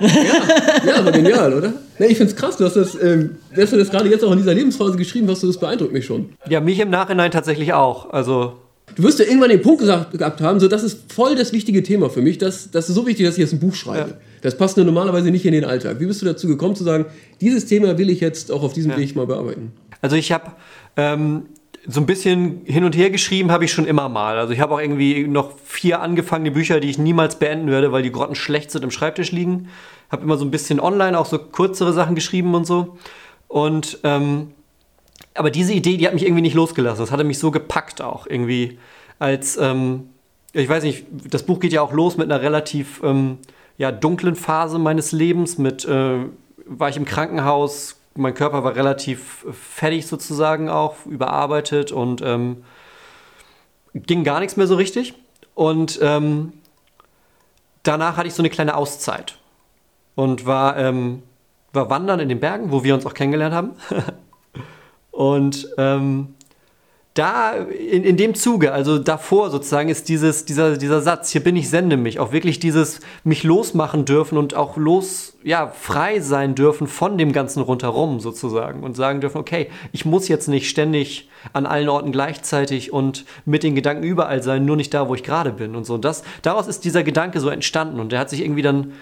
ja, 0.00 0.86
ja, 0.86 0.96
aber 0.98 1.12
genial, 1.12 1.52
oder? 1.52 1.72
Nee, 1.98 2.06
ich 2.06 2.16
finde 2.16 2.32
es 2.32 2.36
krass, 2.36 2.56
du 2.56 2.64
hast 2.64 2.76
das, 2.76 2.94
ähm, 3.00 3.36
du 3.54 3.64
das 3.64 3.90
gerade 3.90 4.08
jetzt 4.08 4.24
auch 4.24 4.32
in 4.32 4.38
dieser 4.38 4.54
Lebensphase 4.54 4.96
geschrieben 4.96 5.28
hast, 5.28 5.42
du 5.42 5.46
das 5.46 5.58
beeindruckt 5.58 5.92
mich 5.92 6.06
schon. 6.06 6.30
Ja, 6.48 6.60
mich 6.60 6.78
im 6.80 6.90
Nachhinein 6.90 7.30
tatsächlich 7.30 7.72
auch. 7.72 8.10
Also 8.10 8.54
Du 8.94 9.02
wirst 9.04 9.18
ja 9.18 9.24
irgendwann 9.24 9.48
den 9.48 9.62
Punkt 9.62 9.80
gesagt, 9.80 10.18
gehabt 10.18 10.40
haben, 10.40 10.60
so 10.60 10.68
das 10.68 10.82
ist 10.82 11.12
voll 11.12 11.34
das 11.34 11.52
wichtige 11.52 11.82
Thema 11.82 12.10
für 12.10 12.20
mich. 12.20 12.38
Das, 12.38 12.70
das 12.70 12.88
ist 12.88 12.94
so 12.94 13.06
wichtig, 13.06 13.24
dass 13.24 13.36
ich 13.36 13.40
jetzt 13.40 13.52
ein 13.52 13.60
Buch 13.60 13.74
schreibe. 13.74 14.10
Ja. 14.10 14.16
Das 14.42 14.56
passt 14.56 14.76
nur 14.76 14.84
normalerweise 14.84 15.30
nicht 15.30 15.46
in 15.46 15.52
den 15.52 15.64
Alltag. 15.64 16.00
Wie 16.00 16.06
bist 16.06 16.20
du 16.20 16.26
dazu 16.26 16.46
gekommen 16.46 16.74
zu 16.74 16.84
sagen, 16.84 17.06
dieses 17.40 17.66
Thema 17.66 17.96
will 17.96 18.10
ich 18.10 18.20
jetzt 18.20 18.52
auch 18.52 18.62
auf 18.62 18.72
diesem 18.72 18.90
ja. 18.90 18.98
Weg 18.98 19.16
mal 19.16 19.26
bearbeiten? 19.26 19.72
Also 20.00 20.16
ich 20.16 20.32
habe 20.32 20.52
ähm, 20.96 21.44
so 21.86 22.00
ein 22.00 22.06
bisschen 22.06 22.62
hin 22.64 22.84
und 22.84 22.96
her 22.96 23.10
geschrieben 23.10 23.50
habe 23.50 23.64
ich 23.64 23.72
schon 23.72 23.86
immer 23.86 24.08
mal. 24.08 24.38
Also 24.38 24.52
ich 24.52 24.60
habe 24.60 24.74
auch 24.74 24.80
irgendwie 24.80 25.26
noch 25.26 25.58
vier 25.64 26.00
angefangene 26.00 26.52
Bücher, 26.52 26.78
die 26.80 26.88
ich 26.88 26.98
niemals 26.98 27.36
beenden 27.38 27.70
werde, 27.70 27.90
weil 27.90 28.02
die 28.02 28.12
Grotten 28.12 28.36
schlecht 28.36 28.70
sind 28.70 28.84
im 28.84 28.90
Schreibtisch 28.90 29.32
liegen. 29.32 29.68
Habe 30.10 30.22
immer 30.22 30.36
so 30.36 30.44
ein 30.44 30.50
bisschen 30.50 30.78
online 30.78 31.18
auch 31.18 31.26
so 31.26 31.38
kürzere 31.38 31.92
Sachen 31.92 32.14
geschrieben 32.14 32.54
und 32.54 32.66
so. 32.66 32.98
Und 33.48 33.98
ähm, 34.04 34.52
aber 35.34 35.50
diese 35.50 35.72
Idee, 35.72 35.96
die 35.96 36.06
hat 36.06 36.14
mich 36.14 36.24
irgendwie 36.24 36.42
nicht 36.42 36.54
losgelassen. 36.54 37.00
Das 37.00 37.10
hatte 37.10 37.24
mich 37.24 37.38
so 37.38 37.50
gepackt 37.50 38.00
auch 38.00 38.26
irgendwie 38.26 38.78
als 39.18 39.56
ähm, 39.56 40.08
ich 40.52 40.68
weiß 40.68 40.82
nicht, 40.84 41.06
das 41.10 41.44
Buch 41.44 41.60
geht 41.60 41.72
ja 41.72 41.80
auch 41.80 41.92
los 41.92 42.16
mit 42.16 42.30
einer 42.30 42.42
relativ 42.42 43.00
ähm, 43.02 43.38
ja, 43.78 43.90
dunklen 43.90 44.36
Phase 44.36 44.78
meines 44.78 45.12
Lebens. 45.12 45.58
Mit 45.58 45.84
äh, 45.84 46.26
war 46.66 46.88
ich 46.88 46.96
im 46.96 47.04
Krankenhaus, 47.04 48.00
mein 48.14 48.34
Körper 48.34 48.64
war 48.64 48.74
relativ 48.74 49.46
fertig 49.52 50.06
sozusagen 50.06 50.68
auch, 50.68 51.06
überarbeitet 51.06 51.92
und 51.92 52.22
ähm, 52.22 52.64
ging 53.94 54.24
gar 54.24 54.40
nichts 54.40 54.56
mehr 54.56 54.66
so 54.66 54.74
richtig. 54.74 55.14
Und 55.54 55.98
ähm, 56.02 56.52
danach 57.82 58.16
hatte 58.16 58.28
ich 58.28 58.34
so 58.34 58.42
eine 58.42 58.50
kleine 58.50 58.76
Auszeit 58.76 59.38
und 60.14 60.46
war, 60.46 60.76
ähm, 60.76 61.22
war 61.72 61.90
wandern 61.90 62.20
in 62.20 62.28
den 62.28 62.40
Bergen, 62.40 62.70
wo 62.72 62.84
wir 62.84 62.94
uns 62.94 63.06
auch 63.06 63.14
kennengelernt 63.14 63.54
haben. 63.54 63.70
und 65.10 65.68
ähm, 65.78 66.34
da 67.14 67.52
in, 67.52 68.04
in 68.04 68.16
dem 68.16 68.34
Zuge, 68.34 68.72
also 68.72 68.98
davor 68.98 69.50
sozusagen, 69.50 69.90
ist 69.90 70.08
dieses, 70.08 70.46
dieser, 70.46 70.78
dieser 70.78 71.02
Satz, 71.02 71.30
hier 71.30 71.42
bin 71.42 71.56
ich, 71.56 71.68
sende 71.68 71.98
mich, 71.98 72.18
auch 72.18 72.32
wirklich 72.32 72.58
dieses 72.58 73.00
mich 73.22 73.42
losmachen 73.42 74.06
dürfen 74.06 74.38
und 74.38 74.54
auch 74.54 74.78
los, 74.78 75.36
ja, 75.42 75.68
frei 75.68 76.20
sein 76.20 76.54
dürfen 76.54 76.86
von 76.86 77.18
dem 77.18 77.32
Ganzen 77.32 77.60
rundherum 77.60 78.20
sozusagen 78.20 78.82
und 78.82 78.96
sagen 78.96 79.20
dürfen, 79.20 79.36
okay, 79.36 79.68
ich 79.92 80.06
muss 80.06 80.28
jetzt 80.28 80.48
nicht 80.48 80.70
ständig 80.70 81.28
an 81.52 81.66
allen 81.66 81.90
Orten 81.90 82.12
gleichzeitig 82.12 82.94
und 82.94 83.26
mit 83.44 83.62
den 83.62 83.74
Gedanken 83.74 84.04
überall 84.04 84.42
sein, 84.42 84.64
nur 84.64 84.76
nicht 84.76 84.94
da, 84.94 85.06
wo 85.08 85.14
ich 85.14 85.22
gerade 85.22 85.52
bin 85.52 85.76
und 85.76 85.84
so. 85.84 85.94
Und 85.94 86.06
das, 86.06 86.22
daraus 86.40 86.66
ist 86.66 86.84
dieser 86.84 87.02
Gedanke 87.02 87.40
so 87.40 87.50
entstanden 87.50 88.00
und 88.00 88.12
der 88.12 88.20
hat 88.20 88.30
sich 88.30 88.40
irgendwie 88.40 88.62
dann, 88.62 88.92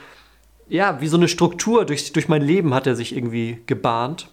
ja, 0.69 1.01
wie 1.01 1.09
so 1.09 1.17
eine 1.17 1.29
Struktur 1.29 1.85
durch, 1.85 2.13
durch 2.13 2.29
mein 2.29 2.43
Leben 2.43 2.75
hat 2.75 2.89
er 2.89 2.97
sich 2.97 3.15
irgendwie 3.15 3.61
gebahnt. 3.67 4.29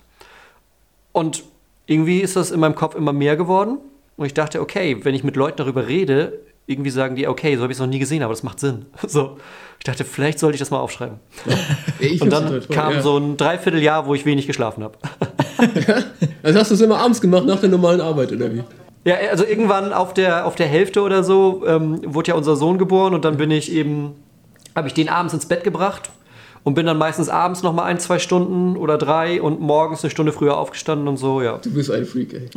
Und 1.12 1.44
irgendwie 1.88 2.19
ist 2.19 2.36
das 2.36 2.52
in 2.52 2.60
meinem 2.60 2.76
Kopf 2.76 2.95
immer 2.95 3.13
mehr 3.13 3.36
geworden. 3.36 3.80
Und 4.17 4.26
ich 4.26 4.34
dachte, 4.34 4.62
okay, 4.62 4.97
wenn 5.04 5.15
ich 5.15 5.23
mit 5.23 5.36
Leuten 5.36 5.58
darüber 5.58 5.88
rede, 5.88 6.39
irgendwie 6.67 6.89
sagen 6.89 7.15
die, 7.15 7.28
okay, 7.28 7.56
so 7.56 7.63
habe 7.63 7.71
ich 7.71 7.78
es 7.78 7.80
noch 7.80 7.88
nie 7.88 8.00
gesehen, 8.00 8.21
aber 8.23 8.34
das 8.34 8.43
macht 8.43 8.60
Sinn. 8.60 8.86
So, 9.08 9.38
ich 9.80 9.86
dachte, 9.86 10.04
vielleicht 10.04 10.39
sollte 10.39 10.56
ich 10.56 10.60
das 10.60 10.69
mal 10.69 10.80
aufschreiben. 10.80 11.19
Ja, 12.00 12.21
und 12.21 12.32
dann 12.32 12.62
kam 12.69 12.93
ja. 12.93 13.02
so 13.02 13.17
ein 13.17 13.38
Dreivierteljahr, 13.38 14.06
wo 14.06 14.13
ich 14.13 14.23
wenig 14.23 14.45
geschlafen 14.45 14.84
habe. 14.84 14.97
also 16.43 16.60
hast 16.60 16.69
du 16.69 16.76
es 16.76 16.82
immer 16.82 17.00
abends 17.00 17.19
gemacht, 17.19 17.45
nach 17.45 17.60
der 17.60 17.69
normalen 17.69 18.02
Arbeit, 18.02 18.32
oder 18.32 18.54
wie? 18.54 18.63
Ja, 19.04 19.15
also 19.32 19.43
irgendwann 19.43 19.93
auf 19.93 20.13
der, 20.13 20.45
auf 20.45 20.56
der 20.56 20.67
Hälfte 20.67 21.02
oder 21.02 21.23
so 21.23 21.63
ähm, 21.65 22.02
wurde 22.06 22.30
ja 22.30 22.36
unser 22.36 22.56
Sohn 22.56 22.78
geboren 22.78 23.15
und 23.15 23.26
dann 23.26 23.38
bin 23.38 23.50
ich 23.50 23.71
eben, 23.71 24.13
habe 24.76 24.88
ich 24.89 24.93
den 24.93 25.10
abends 25.10 25.34
ins 25.34 25.47
Bett 25.47 25.63
gebracht 25.63 26.12
und 26.68 26.74
bin 26.74 26.86
dann 26.86 26.98
meistens 26.98 27.30
abends 27.30 27.64
noch 27.64 27.72
mal 27.72 27.86
ein, 27.86 27.98
zwei 27.98 28.20
Stunden 28.20 28.76
oder 28.76 28.98
drei 28.98 29.42
und 29.42 29.62
morgens 29.62 30.04
eine 30.04 30.12
Stunde 30.12 30.34
früher 30.34 30.58
aufgestanden 30.58 31.08
und 31.08 31.16
so, 31.16 31.42
ja. 31.42 31.60
Du 31.60 31.72
bist 31.72 31.90
ein 31.90 32.06
Freak, 32.06 32.34
ey. 32.34 32.50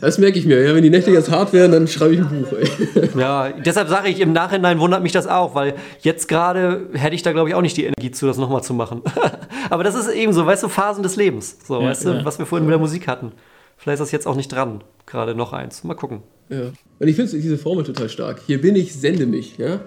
Das 0.00 0.16
merke 0.16 0.38
ich 0.38 0.46
mir. 0.46 0.66
Ja, 0.66 0.74
wenn 0.74 0.82
die 0.82 0.88
Nächte 0.88 1.10
jetzt 1.10 1.30
hart 1.30 1.52
wären, 1.52 1.70
dann 1.72 1.86
schreibe 1.86 2.14
ich 2.14 2.20
ein 2.20 2.28
Buch, 2.30 2.56
ey. 2.58 3.10
Ja, 3.20 3.50
deshalb 3.50 3.90
sage 3.90 4.08
ich, 4.08 4.20
im 4.20 4.32
Nachhinein 4.32 4.78
wundert 4.80 5.02
mich 5.02 5.12
das 5.12 5.26
auch, 5.26 5.54
weil 5.54 5.74
jetzt 6.00 6.26
gerade 6.26 6.88
hätte 6.94 7.14
ich 7.14 7.22
da, 7.22 7.32
glaube 7.32 7.50
ich, 7.50 7.54
auch 7.54 7.60
nicht 7.60 7.76
die 7.76 7.84
Energie 7.84 8.12
zu, 8.12 8.26
das 8.26 8.38
nochmal 8.38 8.62
zu 8.62 8.72
machen. 8.72 9.02
Aber 9.68 9.84
das 9.84 9.94
ist 9.94 10.08
eben 10.08 10.32
so, 10.32 10.46
weißt 10.46 10.62
du, 10.62 10.70
Phasen 10.70 11.02
des 11.02 11.16
Lebens. 11.16 11.58
So, 11.66 11.82
ja, 11.82 11.88
weißt 11.88 12.06
ja. 12.06 12.14
du, 12.14 12.24
was 12.24 12.38
wir 12.38 12.46
vorhin 12.46 12.64
mit 12.64 12.72
der 12.72 12.80
Musik 12.80 13.06
hatten. 13.08 13.32
Vielleicht 13.76 14.00
ist 14.00 14.06
das 14.06 14.12
jetzt 14.12 14.26
auch 14.26 14.36
nicht 14.36 14.50
dran, 14.50 14.82
gerade 15.04 15.34
noch 15.34 15.52
eins. 15.52 15.84
Mal 15.84 15.92
gucken. 15.92 16.22
Ja. 16.48 16.70
Und 16.98 17.08
ich 17.08 17.14
finde 17.14 17.30
diese 17.30 17.58
Formel 17.58 17.84
total 17.84 18.08
stark. 18.08 18.40
Hier 18.46 18.58
bin 18.58 18.74
ich, 18.74 18.94
sende 18.94 19.26
mich, 19.26 19.58
ja. 19.58 19.80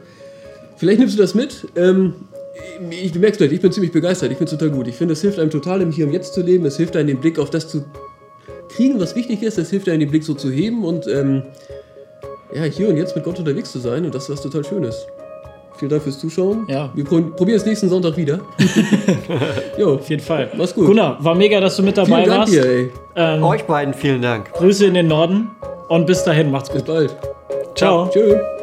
Vielleicht 0.76 1.00
nimmst 1.00 1.18
du 1.18 1.22
das 1.24 1.34
mit. 1.34 1.66
Ähm, 1.76 2.14
ich, 2.90 3.12
du 3.12 3.20
merkst, 3.20 3.42
ich 3.42 3.62
bin 3.62 3.72
ziemlich 3.72 3.92
begeistert. 3.92 4.32
Ich 4.32 4.38
finde 4.38 4.52
es 4.52 4.58
total 4.58 4.76
gut. 4.76 4.88
Ich 4.88 4.96
finde, 4.96 5.14
es 5.14 5.22
hilft 5.22 5.40
einem 5.40 5.50
total, 5.50 5.82
im 5.82 5.92
Hier 5.92 6.06
und 6.06 6.14
Jetzt 6.14 6.34
zu 6.34 6.42
leben. 6.42 6.66
Es 6.66 6.78
hilft 6.78 6.96
einem, 6.96 7.08
den 7.08 7.20
Blick 7.20 7.40
auf 7.40 7.50
das 7.50 7.68
zu 7.68 7.86
kriegen, 8.70 9.00
was 9.00 9.16
wichtig 9.16 9.44
ist. 9.44 9.58
Es 9.58 9.70
hilft 9.70 9.90
einem, 9.90 10.00
den 10.00 10.10
Blick 10.10 10.24
so 10.24 10.34
zu 10.34 10.52
heben 10.52 10.86
und 10.86 11.08
ähm, 11.08 11.44
ja, 12.54 12.64
hier 12.64 12.90
und 12.90 12.98
jetzt 12.98 13.16
mit 13.16 13.24
Gott 13.24 13.40
unterwegs 13.40 13.72
zu 13.72 13.80
sein. 13.80 14.06
Und 14.06 14.14
das 14.14 14.24
ist 14.24 14.30
was 14.30 14.42
total 14.42 14.64
Schönes. 14.64 15.08
Vielen 15.78 15.90
Dank 15.90 16.04
fürs 16.04 16.18
Zuschauen. 16.18 16.66
Ja. 16.68 16.92
Wir 16.96 17.04
probieren 17.04 17.58
es 17.58 17.66
nächsten 17.66 17.88
Sonntag 17.88 18.18
wieder. 18.18 18.40
jo, 19.78 19.96
Auf 19.96 20.10
jeden 20.10 20.24
Fall. 20.24 20.50
Mach's 20.58 20.74
gut. 20.74 20.88
Gunnar, 20.88 21.24
war 21.24 21.36
mega, 21.36 21.60
dass 21.60 21.76
du 21.76 21.84
mit 21.84 21.98
dabei 21.98 22.24
vielen 22.24 22.30
Dank 22.30 22.40
warst. 22.40 22.54
Dir, 22.54 22.66
ey. 22.66 22.92
Ähm, 23.16 23.44
Euch 23.44 23.64
beiden 23.64 23.94
vielen 23.94 24.22
Dank. 24.22 24.52
Grüße 24.54 24.88
in 24.88 24.96
den 24.96 25.08
Norden 25.08 25.52
und 25.90 26.08
bis 26.08 26.24
dahin, 26.24 26.50
macht's 26.50 26.70
gut. 26.70 26.86
Bis 26.86 26.88
bald. 26.88 27.16
Ciao. 27.76 28.10
Ciao. 28.10 28.12
Tschüss. 28.12 28.57